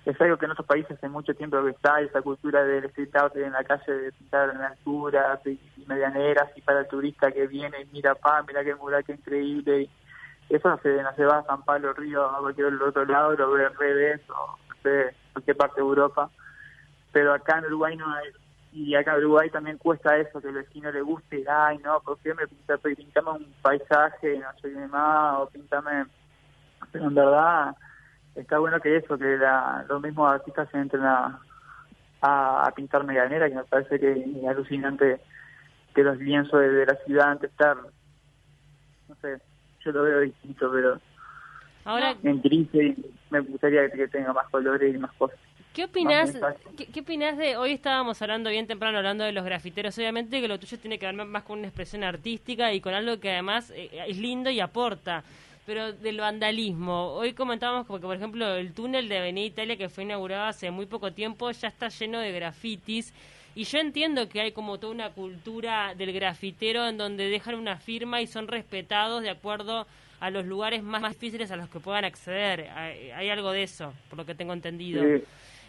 es 0.06 0.18
algo 0.18 0.38
que 0.38 0.46
en 0.46 0.52
otros 0.52 0.66
países 0.66 0.92
hace 0.92 1.08
mucho 1.08 1.34
tiempo 1.34 1.62
que 1.62 1.70
está, 1.70 2.00
esa 2.00 2.22
cultura 2.22 2.64
del 2.64 2.86
street 2.86 3.14
art 3.14 3.36
en 3.36 3.52
la 3.52 3.62
calle, 3.62 3.92
de 3.92 4.12
pintar 4.12 4.50
en 4.54 4.62
alturas 4.62 5.38
y, 5.46 5.60
medianeras, 5.86 6.48
y 6.56 6.62
para 6.62 6.80
el 6.80 6.88
turista 6.88 7.30
que 7.30 7.46
viene 7.46 7.82
y 7.82 7.86
mira, 7.92 8.14
pa, 8.14 8.42
mira 8.42 8.64
qué 8.64 8.74
mural, 8.74 9.04
qué 9.04 9.12
increíble, 9.12 9.82
y 10.48 10.54
eso 10.54 10.70
no 10.70 10.78
se, 10.78 11.02
no 11.02 11.14
se 11.14 11.26
va 11.26 11.38
a 11.38 11.44
San 11.44 11.62
Pablo, 11.62 11.92
Río, 11.92 12.24
a 12.24 12.38
cualquier 12.38 12.72
otro 12.82 13.04
lado, 13.04 13.34
lo 13.34 13.50
ve 13.50 13.68
redes 13.68 14.22
o 14.30 14.56
sé, 14.82 15.14
cualquier 15.34 15.58
parte 15.58 15.82
de 15.82 15.86
Europa, 15.86 16.30
pero 17.12 17.34
acá 17.34 17.58
en 17.58 17.66
Uruguay 17.66 17.96
no 17.96 18.10
hay, 18.14 18.30
y 18.72 18.94
acá 18.94 19.12
en 19.12 19.18
Uruguay 19.18 19.50
también 19.50 19.76
cuesta 19.76 20.16
eso, 20.16 20.40
que 20.40 20.48
el 20.48 20.54
vecino 20.54 20.90
le 20.90 21.02
guste, 21.02 21.44
ay 21.46 21.76
no, 21.84 22.00
¿por 22.00 22.18
qué 22.20 22.32
me 22.32 22.46
pinta, 22.46 22.78
pintame 22.78 23.30
un 23.32 23.54
paisaje, 23.60 24.38
no 24.38 24.50
sé 24.62 24.72
qué 24.72 24.86
más, 24.86 25.40
o 25.40 25.50
pintame 25.50 26.06
pero 26.92 27.04
en 27.08 27.14
verdad 27.14 27.74
está 28.34 28.58
bueno 28.58 28.80
que 28.80 28.96
eso, 28.96 29.16
que 29.18 29.36
la, 29.36 29.84
los 29.88 30.02
mismos 30.02 30.32
artistas 30.32 30.68
se 30.70 30.78
entren 30.78 31.04
a, 31.04 31.40
a, 32.20 32.70
pintar 32.74 33.04
medianera, 33.04 33.48
que 33.48 33.54
me 33.54 33.64
parece 33.64 33.98
que 33.98 34.12
es 34.12 34.46
alucinante 34.48 35.20
que 35.94 36.02
los 36.02 36.18
lienzos 36.18 36.60
de, 36.60 36.84
la 36.84 36.96
ciudad 37.06 37.30
antes 37.30 37.50
estar 37.50 37.76
no 39.08 39.14
sé, 39.22 39.38
yo 39.84 39.92
lo 39.92 40.02
veo 40.02 40.20
distinto, 40.20 40.70
pero 40.70 41.00
Ahora, 41.84 42.16
en 42.24 42.42
gris 42.42 42.68
me 43.30 43.40
gustaría 43.40 43.88
que 43.88 44.08
tenga 44.08 44.32
más 44.32 44.48
colores 44.50 44.92
y 44.92 44.98
más 44.98 45.12
cosas. 45.12 45.38
¿Qué 45.72 45.86
mensaje. 46.02 46.56
¿qué, 46.74 46.86
qué 46.86 47.00
opinás 47.00 47.36
de, 47.36 47.58
hoy 47.58 47.72
estábamos 47.72 48.20
hablando 48.22 48.48
bien 48.48 48.66
temprano, 48.66 48.96
hablando 48.96 49.24
de 49.24 49.32
los 49.32 49.44
grafiteros, 49.44 49.96
obviamente 49.98 50.40
que 50.40 50.48
lo 50.48 50.58
tuyo 50.58 50.78
tiene 50.78 50.98
que 50.98 51.04
ver 51.04 51.14
más 51.14 51.42
con 51.42 51.58
una 51.58 51.68
expresión 51.68 52.02
artística 52.02 52.72
y 52.72 52.80
con 52.80 52.94
algo 52.94 53.20
que 53.20 53.30
además 53.30 53.70
eh, 53.76 53.90
es 54.08 54.16
lindo 54.16 54.48
y 54.48 54.58
aporta, 54.58 55.22
pero 55.66 55.92
del 55.92 56.18
vandalismo, 56.18 57.12
hoy 57.12 57.32
comentábamos 57.32 57.86
como 57.86 57.98
que 57.98 58.06
por 58.06 58.16
ejemplo 58.16 58.54
el 58.54 58.72
túnel 58.72 59.08
de 59.08 59.18
Avenida 59.18 59.46
Italia 59.46 59.76
que 59.76 59.88
fue 59.88 60.04
inaugurado 60.04 60.44
hace 60.44 60.70
muy 60.70 60.86
poco 60.86 61.12
tiempo 61.12 61.50
ya 61.50 61.68
está 61.68 61.88
lleno 61.88 62.20
de 62.20 62.30
grafitis 62.32 63.12
y 63.54 63.64
yo 63.64 63.78
entiendo 63.78 64.28
que 64.28 64.40
hay 64.40 64.52
como 64.52 64.78
toda 64.78 64.92
una 64.92 65.10
cultura 65.10 65.94
del 65.96 66.12
grafitero 66.12 66.86
en 66.86 66.98
donde 66.98 67.28
dejan 67.28 67.56
una 67.56 67.78
firma 67.78 68.22
y 68.22 68.26
son 68.26 68.46
respetados 68.46 69.22
de 69.22 69.30
acuerdo 69.30 69.86
a 70.20 70.30
los 70.30 70.46
lugares 70.46 70.82
más, 70.82 71.02
más 71.02 71.12
difíciles 71.14 71.50
a 71.50 71.56
los 71.56 71.68
que 71.68 71.80
puedan 71.80 72.04
acceder, 72.04 72.70
hay, 72.70 73.10
hay 73.10 73.28
algo 73.28 73.50
de 73.52 73.64
eso, 73.64 73.92
por 74.08 74.18
lo 74.18 74.24
que 74.24 74.34
tengo 74.34 74.52
entendido. 74.52 75.02
Sí. 75.02 75.24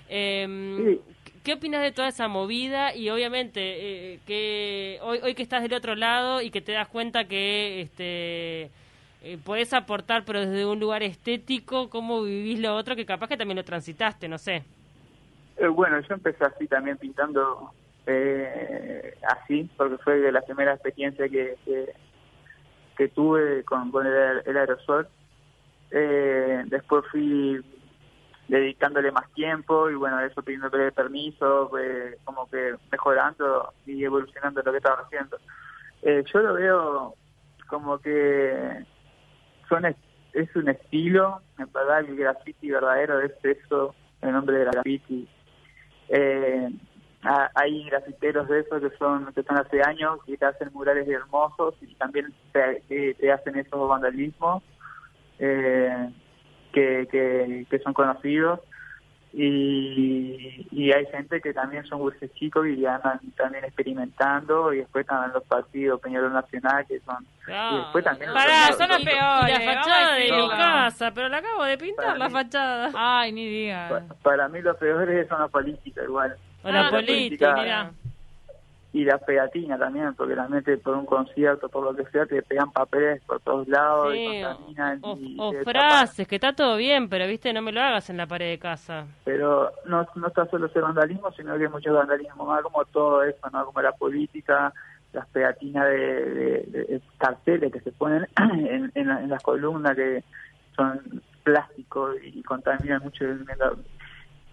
Eh, 0.10 1.00
¿Qué 1.44 1.54
opinas 1.54 1.82
de 1.82 1.92
toda 1.92 2.10
esa 2.10 2.28
movida? 2.28 2.94
Y 2.96 3.10
obviamente, 3.10 3.62
eh, 3.62 4.20
que 4.26 5.00
hoy, 5.02 5.20
hoy 5.24 5.34
que 5.34 5.44
estás 5.44 5.64
del 5.64 5.74
otro 5.74 5.96
lado 5.96 6.42
y 6.42 6.50
que 6.50 6.62
te 6.62 6.74
das 6.74 6.88
cuenta 6.88 7.26
que 7.26 7.82
este 7.82 8.70
eh, 9.22 9.38
podés 9.44 9.74
aportar, 9.74 10.24
pero 10.26 10.40
desde 10.40 10.66
un 10.66 10.80
lugar 10.80 11.04
estético, 11.04 11.90
¿cómo 11.90 12.24
vivís 12.24 12.60
lo 12.60 12.76
otro? 12.76 12.96
Que 12.96 13.06
capaz 13.06 13.28
que 13.28 13.38
también 13.38 13.58
lo 13.58 13.64
transitaste, 13.64 14.28
no 14.28 14.38
sé. 14.38 14.64
Eh, 15.58 15.68
bueno, 15.68 16.00
yo 16.02 16.14
empecé 16.14 16.44
así 16.46 16.68
también 16.68 16.98
pintando 16.98 17.72
eh, 18.06 19.18
así, 19.28 19.70
porque 19.76 19.98
fue 19.98 20.20
de 20.20 20.32
la 20.32 20.42
primera 20.42 20.74
experiencia 20.74 21.28
que, 21.28 21.58
que, 22.96 23.08
tuve 23.10 23.64
con, 23.64 23.92
con 23.92 24.06
el, 24.06 24.42
el 24.46 24.58
aerosol. 24.58 25.08
Eh, 25.92 26.64
después 26.68 27.06
fui 27.12 27.64
dedicándole 28.48 29.12
más 29.12 29.30
tiempo 29.34 29.90
y 29.90 29.96
bueno, 29.96 30.20
eso 30.22 30.42
pidiéndole 30.42 30.92
permiso, 30.92 31.68
fue 31.70 32.18
como 32.24 32.50
que 32.50 32.76
mejorando 32.92 33.74
y 33.86 34.04
evolucionando 34.04 34.62
lo 34.62 34.72
que 34.72 34.78
estaba 34.78 35.02
haciendo. 35.02 35.38
Eh, 36.02 36.24
yo 36.32 36.40
lo 36.40 36.54
veo 36.54 37.16
como 37.68 38.00
que 38.00 38.86
son 39.70 39.86
es, 39.86 39.96
un 40.56 40.70
estilo, 40.70 41.42
en 41.58 41.72
verdad 41.72 42.00
el 42.02 42.16
graffiti 42.16 42.70
verdadero 42.70 43.20
es 43.22 43.32
eso, 43.44 43.96
el 44.22 44.32
nombre 44.32 44.58
de 44.60 44.66
graffiti. 44.66 45.28
Eh, 46.10 46.70
ha- 47.24 47.52
hay 47.56 47.84
grafiteros 47.86 48.48
de 48.48 48.60
esos 48.62 48.82
que 48.82 48.96
son 48.98 49.34
que 49.34 49.44
son 49.44 49.58
hace 49.58 49.82
años 49.82 50.20
y 50.28 50.38
te 50.38 50.46
hacen 50.46 50.72
murales 50.74 51.08
hermosos 51.08 51.76
y 51.82 51.94
también 51.96 52.34
te- 52.54 53.14
te 53.16 53.32
hacen 53.32 53.58
esos 53.58 53.90
vandalismos 53.90 54.64
eh, 55.40 56.10
que, 56.72 57.08
que, 57.12 57.66
que 57.70 57.80
son 57.80 57.94
conocidos 57.94 58.60
y, 59.34 60.68
y 60.72 60.92
hay 60.92 61.06
gente 61.08 61.42
que 61.42 61.54
también 61.54 61.86
son 61.86 62.00
dulces 62.00 62.32
chicos 62.34 62.68
y 62.68 62.86
andan 62.86 63.20
también 63.36 63.66
experimentando 63.66 64.74
y 64.74 64.78
después 64.78 65.02
están 65.04 65.32
los 65.34 65.44
partidos 65.44 66.00
Peñarol 66.02 66.34
Nacional 66.34 66.86
que 66.88 67.00
son 67.02 67.26
y 67.48 67.78
después 67.78 68.04
también 68.04 68.34
los 68.34 68.42
Pará, 68.44 68.64
otros- 68.66 68.78
son 68.78 68.90
los 68.90 69.04
peores, 69.04 69.60
Y 69.60 69.66
la 69.66 69.74
fachada 69.74 70.14
de 70.16 70.32
mi 70.32 70.50
casa, 70.50 71.14
pero 71.14 71.30
la 71.30 71.38
acabo 71.38 71.64
de 71.64 71.78
pintar 71.78 72.06
Para 72.06 72.18
la 72.18 72.28
mí- 72.28 72.34
fachada. 72.34 72.92
Ay, 72.96 73.32
ni 73.32 73.48
diga. 73.48 73.88
Pa- 73.90 74.16
Para 74.24 74.48
mí 74.50 74.62
los 74.62 74.76
peores 74.78 75.28
son 75.30 75.40
los 75.42 75.52
políticos 75.52 76.04
igual. 76.04 76.36
O 76.64 76.72
la 76.72 76.88
Ah, 76.88 76.90
política, 76.90 77.54
política. 77.54 77.92
Y 78.98 79.04
la 79.06 79.18
pegatina 79.20 79.78
también, 79.78 80.16
porque 80.16 80.34
realmente 80.34 80.76
por 80.78 80.96
un 80.96 81.06
concierto, 81.06 81.70
por 81.70 81.84
lo 81.84 81.96
que 81.96 82.10
sea, 82.12 82.26
te 82.26 82.42
pegan 82.42 82.72
papeles 82.72 83.22
por 83.26 83.40
todos 83.42 83.68
lados 83.68 84.16
y 84.16 84.26
contaminan. 84.44 85.00
o, 85.04 85.18
y 85.20 85.36
o 85.40 85.52
frases, 85.64 86.28
que 86.28 86.36
está 86.36 86.54
todo 86.54 86.78
bien, 86.78 87.08
pero 87.10 87.28
viste, 87.28 87.54
no 87.54 87.62
me 87.62 87.72
lo 87.72 87.82
hagas 87.82 88.10
en 88.10 88.18
la 88.18 88.26
pared 88.26 88.50
de 88.50 88.58
casa. 88.58 89.06
Pero 89.24 89.72
no, 89.86 90.08
no 90.16 90.28
está 90.28 90.46
solo 90.48 90.66
ese 90.66 90.80
vandalismo, 90.82 91.32
sino 91.34 91.56
que 91.58 91.66
hay 91.66 91.70
mucho 91.70 91.94
vandalismo 91.94 92.46
más, 92.46 92.64
como 92.64 92.84
todo 92.86 93.22
eso, 93.24 93.48
¿no? 93.52 93.66
Como 93.66 93.82
la 93.82 93.92
política, 93.92 94.74
las 95.14 95.28
pegatinas 95.28 95.86
de, 95.86 95.98
de- 95.98 96.64
de- 96.68 96.84
de 96.86 97.02
carteles 97.20 97.72
que 97.72 97.80
se 97.82 97.92
ponen 97.92 98.26
en, 98.40 98.92
en 98.96 99.10
en 99.10 99.30
las 99.30 99.44
columnas 99.44 99.96
que 99.96 100.24
son 100.76 101.22
plásticos 101.44 102.16
y 102.24 102.42
contaminan 102.44 103.02
mucho 103.04 103.26
el 103.26 103.46
medio 103.46 103.78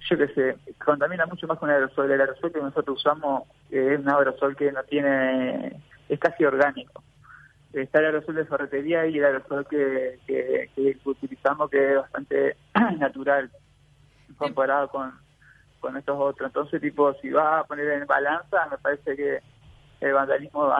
yo 0.09 0.19
qué 0.19 0.29
sé, 0.29 0.57
contamina 0.85 1.27
mucho 1.27 1.47
más 1.47 1.59
que 1.59 1.64
un 1.64 1.71
aerosol. 1.71 2.11
El 2.11 2.21
aerosol 2.21 2.53
que 2.53 2.61
nosotros 2.61 2.99
usamos 2.99 3.45
eh, 3.71 3.95
es 3.95 4.01
un 4.01 4.09
aerosol 4.09 4.57
que 4.57 4.71
no 4.73 4.83
tiene, 4.85 5.81
es 6.09 6.19
casi 6.19 6.45
orgánico. 6.45 7.03
Está 7.73 7.99
el 8.01 8.07
aerosol 8.07 8.37
de 8.37 8.45
ferretería 8.45 9.07
y 9.07 9.19
el 9.19 9.25
aerosol 9.25 9.67
que, 9.67 10.19
que, 10.27 10.71
que 10.75 10.97
utilizamos 11.05 11.71
que 11.71 11.93
es 11.93 11.97
bastante 11.97 12.57
natural 12.99 13.51
comparado 14.37 14.88
con, 14.88 15.12
con 15.81 15.97
estos 15.97 16.17
otros. 16.19 16.49
Entonces, 16.49 16.81
tipo, 16.81 17.12
si 17.14 17.31
vas 17.31 17.61
a 17.61 17.64
poner 17.64 17.88
en 17.90 18.07
balanza, 18.07 18.67
me 18.71 18.79
parece 18.79 19.17
que 19.17 19.40
el 20.01 20.12
vandalismo 20.12 20.73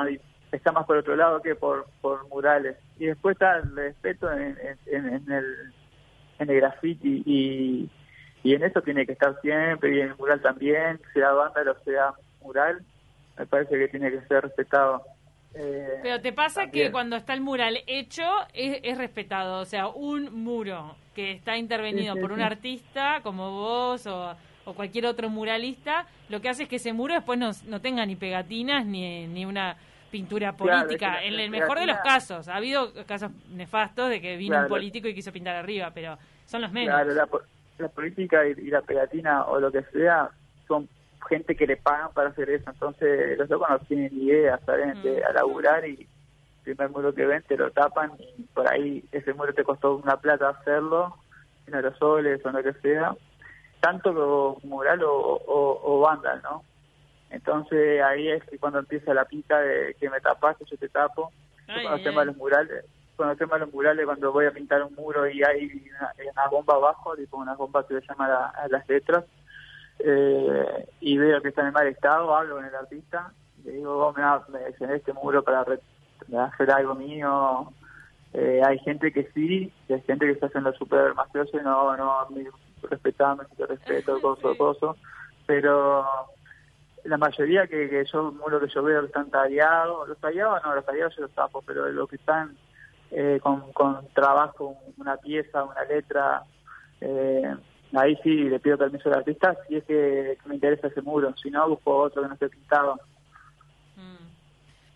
está 0.52 0.70
más 0.72 0.87
por 0.87 0.98
otro 0.98 1.16
lado 1.16 1.40
que 1.42 1.54
por, 1.54 1.87
por 2.00 2.28
murales. 2.28 2.76
Y 2.98 3.06
después 3.06 3.34
está 3.34 3.56
el 3.56 3.74
respeto 3.74 4.30
en, 4.30 4.56
en, 4.87 5.08
en 5.08 5.32
el, 5.32 5.74
en 6.38 6.50
el 6.50 6.56
graffiti 6.56 7.22
y, 7.26 7.90
y 8.44 8.54
en 8.54 8.62
eso 8.62 8.80
tiene 8.83 9.04
que 9.07 9.12
estar 9.12 9.40
siempre 9.40 9.96
y 9.96 10.00
en 10.00 10.09
el 10.11 10.16
mural 10.16 10.40
también, 10.40 11.00
sea 11.12 11.33
vándalo, 11.33 11.74
sea 11.85 12.12
mural, 12.42 12.80
me 13.37 13.46
parece 13.46 13.76
que 13.76 13.88
tiene 13.88 14.11
que 14.12 14.20
ser 14.28 14.42
respetado. 14.44 15.02
Eh, 15.54 15.98
Pero 16.02 16.20
te 16.20 16.33
pasa 16.33 16.62
también. 16.62 16.87
que 16.88 16.92
cuando 16.92 17.16
está 17.16 17.33
el 17.33 17.40
mural 17.40 17.78
hecho 17.87 18.22
es, 18.52 18.78
es 18.83 18.98
respetado, 18.98 19.61
o 19.61 19.64
sea, 19.64 19.88
un 19.88 20.42
muro 20.44 20.96
que 21.14 21.33
está 21.33 21.57
intervenido 21.57 22.14
Sí, 22.14 22.18
sí, 22.18 22.20
por 22.20 22.33
un 22.33 22.38
sí. 22.38 22.44
artista 22.44 23.20
como 23.22 23.50
vos 23.52 24.07
o, 24.07 24.37
o 24.66 24.74
cualquier 24.74 25.07
otro 25.07 25.30
muralista, 25.30 26.07
lo 26.28 26.40
que 26.40 26.48
hace 26.48 26.64
es 26.64 26.68
que 26.68 26.76
ese 26.76 26.92
muro 26.92 27.14
después 27.14 27.38
no, 27.38 27.50
no 27.66 27.80
tenga 27.80 28.04
ni 28.04 28.16
pegatinas 28.16 28.85
ni, 28.85 29.26
ni 29.28 29.44
una 29.46 29.76
pintura 30.11 30.52
política. 30.57 31.22
en 31.24 31.35
el 31.40 31.50
mejor 31.50 31.78
de 31.80 31.87
los 31.87 31.98
casos, 31.98 32.48
ha 32.48 32.57
habido 32.57 32.92
casos 33.07 33.30
nefastos 33.50 34.11
de 34.11 34.20
que 34.20 34.37
vino 34.37 34.61
un 34.61 34.68
político 34.68 35.09
y 35.09 35.14
quiso 35.14 35.33
pintar 35.33 35.57
arriba, 35.57 35.90
pero 35.94 36.18
son 36.46 36.61
los 36.62 36.70
menos. 36.72 36.94
Claro, 36.94 37.14
la, 37.14 37.26
la 37.78 37.88
política 37.88 38.46
y, 38.46 38.52
y 38.52 38.70
la 38.70 38.82
pegatina 38.82 39.44
o 39.44 39.60
lo 39.60 39.70
que 39.72 39.82
sea 39.84 40.30
son 40.68 40.88
gente 41.28 41.56
que 41.56 41.66
le 41.66 41.76
pagan 41.76 42.10
para 42.12 42.30
hacer 42.30 42.50
eso. 42.50 42.70
Entonces, 42.70 43.38
los 43.38 43.48
locos 43.48 43.68
no 43.70 43.78
tienen 43.80 44.10
ni 44.14 44.24
idea, 44.24 44.58
¿saben? 44.66 45.00
De, 45.02 45.20
Mm. 45.20 45.26
a 45.28 45.32
laburar 45.32 45.87
y 45.88 45.94
el 46.00 46.06
primer 46.74 46.90
muro 46.90 47.14
que 47.14 47.26
ven 47.26 47.42
te 47.42 47.56
lo 47.56 47.70
tapan 47.70 48.12
y 48.18 48.42
por 48.54 48.70
ahí 48.72 49.04
ese 49.12 49.32
muro 49.34 49.52
te 49.52 49.64
costó 49.64 49.96
una 49.96 50.16
plata 50.18 50.48
hacerlo, 50.50 51.16
en 51.66 51.74
aerosoles 51.74 52.44
o 52.44 52.50
lo 52.50 52.62
que 52.62 52.72
sea, 52.74 53.14
tanto 53.80 54.14
como 54.14 54.58
mural 54.64 55.02
o, 55.04 55.12
o, 55.12 55.80
o 55.82 56.00
banda, 56.00 56.40
¿no? 56.42 56.62
Entonces 57.30 58.00
ahí 58.02 58.28
es 58.28 58.44
que 58.44 58.58
cuando 58.58 58.78
empieza 58.78 59.12
la 59.14 59.24
pica 59.24 59.58
de 59.58 59.94
que 59.98 60.08
me 60.08 60.20
tapaste, 60.20 60.64
yo 60.70 60.76
te 60.76 60.88
tapo. 60.88 61.32
Yo 61.66 61.74
Ay, 61.74 61.82
cuando 61.82 61.96
ay, 61.98 62.04
tema 62.04 62.20
ay. 62.20 62.26
los 62.28 62.37
murales, 62.37 62.84
cuando 63.16 63.37
tema 63.37 63.59
los 63.59 63.72
murales, 63.72 64.05
cuando 64.05 64.33
voy 64.33 64.46
a 64.46 64.50
pintar 64.53 64.83
un 64.83 64.94
muro 64.94 65.29
y 65.29 65.42
hay 65.42 65.66
una, 65.90 66.12
una 66.33 66.48
bomba 66.48 66.74
abajo, 66.74 67.14
tipo 67.16 67.37
una 67.37 67.55
bomba 67.55 67.87
que 67.87 68.00
se 68.00 68.07
llama 68.07 68.29
la- 68.29 68.48
a 68.48 68.68
las 68.68 68.88
letras, 68.88 69.24
eh, 70.00 70.88
y 71.00 71.16
veo 71.18 71.40
que 71.40 71.48
está 71.48 71.66
en 71.66 71.72
mal 71.72 71.87
estado, 71.87 72.35
hablo 72.35 72.57
con 72.57 72.64
el 72.64 72.74
artista, 72.74 73.33
le 73.64 73.72
digo, 73.72 73.94
vos 73.96 74.16
me, 74.16 74.22
va- 74.22 74.44
me 74.48 74.64
dicen 74.66 74.90
este 74.90 75.12
muro 75.12 75.42
para 75.42 75.61
hacer 75.61 76.70
algo 76.70 76.94
mío. 76.94 77.72
Eh, 78.33 78.61
hay 78.66 78.79
gente 78.81 79.12
que 79.12 79.31
sí, 79.33 79.72
y 79.88 79.92
hay 79.92 80.00
gente 80.03 80.27
que 80.27 80.33
está 80.33 80.46
haciendo 80.46 80.72
súper 80.74 81.14
mafioso 81.14 81.57
y 81.57 81.62
no, 81.62 81.96
no, 81.96 82.27
mi- 82.31 82.46
respetame, 82.83 83.44
te 83.57 83.64
respeto, 83.66 84.20
coso, 84.20 84.57
coso, 84.57 84.96
pero 85.46 86.05
la 87.05 87.16
mayoría 87.16 87.66
que, 87.66 87.88
que 87.88 88.05
yo 88.12 88.33
muro 88.33 88.59
que 88.61 88.68
yo 88.68 88.83
veo 88.83 89.00
que 89.03 89.07
están 89.07 89.31
tallados, 89.31 90.09
los 90.09 90.18
tallados 90.18 90.61
no, 90.64 90.74
los 90.74 90.85
tallados 90.85 91.14
yo 91.16 91.22
los 91.22 91.31
tapo, 91.33 91.62
pero 91.62 91.88
los 91.90 92.09
que 92.09 92.16
están 92.16 92.57
eh, 93.14 93.38
con, 93.42 93.72
con 93.72 94.07
trabajo, 94.12 94.77
una 94.98 95.16
pieza, 95.16 95.62
una 95.64 95.85
letra, 95.85 96.42
eh, 97.00 97.55
ahí 97.94 98.16
sí 98.22 98.31
le 98.31 98.59
pido 98.59 98.77
permiso 98.77 99.09
al 99.09 99.18
artista 99.18 99.57
si 99.68 99.77
es 99.77 99.85
que, 99.85 100.37
que 100.42 100.48
me 100.48 100.57
interesa 100.57 100.88
ese 100.88 101.00
muro, 101.00 101.33
si 101.40 101.50
no 101.50 101.68
busco 101.68 101.96
otro 101.96 102.22
que 102.22 102.29
no 102.29 102.35
esté 102.35 102.48
pintado. 102.48 102.96
Mm. 103.96 104.24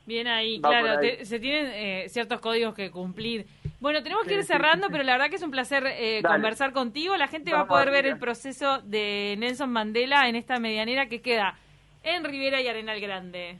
Bien 0.06 0.26
ahí, 0.26 0.58
Va 0.58 0.70
claro, 0.70 0.98
ahí. 0.98 1.18
te- 1.18 1.24
se 1.24 1.38
tienen 1.38 1.70
eh, 1.74 2.08
ciertos 2.08 2.40
códigos 2.40 2.74
que 2.74 2.90
cumplir. 2.90 3.46
Bueno, 3.80 4.02
tenemos 4.02 4.24
que 4.24 4.34
ir 4.34 4.40
Sí, 4.40 4.48
cerrando, 4.48 4.86
sí. 4.86 4.92
pero 4.92 5.04
la 5.04 5.12
verdad 5.12 5.28
que 5.30 5.36
es 5.36 5.42
un 5.42 5.50
placer 5.52 5.84
eh, 5.86 6.22
conversar 6.26 6.72
contigo. 6.72 7.16
La 7.16 7.28
gente 7.28 7.52
va 7.52 7.60
a 7.60 7.68
poder 7.68 7.90
ver 7.92 8.06
el 8.06 8.18
proceso 8.18 8.78
de 8.82 9.36
Nelson 9.38 9.70
Mandela 9.70 10.28
en 10.28 10.34
esta 10.34 10.58
medianera 10.58 11.06
que 11.06 11.20
queda 11.20 11.56
en 12.02 12.24
Rivera 12.24 12.60
y 12.60 12.66
Arenal 12.66 13.00
Grande. 13.00 13.58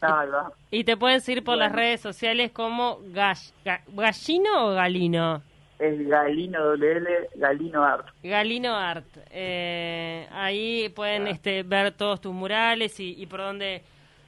Ahí 0.00 0.28
va. 0.28 0.52
Y 0.70 0.84
te 0.84 0.96
pueden 0.96 1.20
seguir 1.20 1.42
por 1.42 1.56
las 1.56 1.72
redes 1.72 2.00
sociales 2.00 2.52
como 2.52 2.98
gall- 3.12 3.52
ga- 3.64 3.80
Gallino 3.88 4.66
o 4.66 4.74
Galino. 4.74 5.42
Es 5.78 6.08
Galino 6.08 6.58
WL, 6.72 7.28
Galino 7.34 7.84
Art. 7.84 8.06
Galino 8.22 8.74
Art. 8.76 9.06
Eh, 9.30 10.26
ahí 10.32 10.88
pueden 10.90 11.26
Ah. 11.26 11.30
este, 11.30 11.62
ver 11.62 11.92
todos 11.92 12.20
tus 12.20 12.32
murales 12.32 12.98
y, 13.00 13.14
y 13.20 13.26
por 13.26 13.40
dónde 13.40 13.82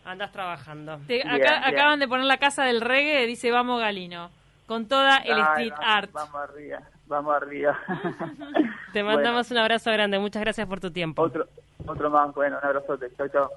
andas 0.04 0.30
trabajando. 0.32 0.98
Te- 1.06 1.14
Bien, 1.22 1.28
acá, 1.28 1.60
bien. 1.60 1.74
acaban 1.74 1.98
de 2.00 2.08
poner 2.08 2.26
la 2.26 2.36
casa 2.38 2.64
del 2.64 2.80
reggae, 2.80 3.26
dice 3.26 3.50
vamos 3.50 3.80
Galino. 3.80 4.30
con 4.66 4.86
toda 4.86 5.18
el 5.18 5.32
Ay, 5.34 5.40
street 5.40 5.72
vamos- 5.72 5.86
art. 5.88 6.10
Vamos 6.12 6.34
arriba, 6.34 6.78
vamos 7.06 7.34
arriba. 7.34 7.78
Te 8.92 9.02
mandamos 9.02 9.50
un 9.50 9.58
abrazo 9.58 9.90
grande. 9.90 10.18
Muchas 10.18 10.42
gracias 10.42 10.66
por 10.66 10.80
tu 10.80 10.90
tiempo. 10.90 11.22
otro, 11.22 11.46
otro 11.86 12.10
más, 12.10 12.34
bueno, 12.34 12.58
un 12.62 12.66
abrazote. 12.66 13.08
Chao, 13.16 13.28
chao. 13.28 13.50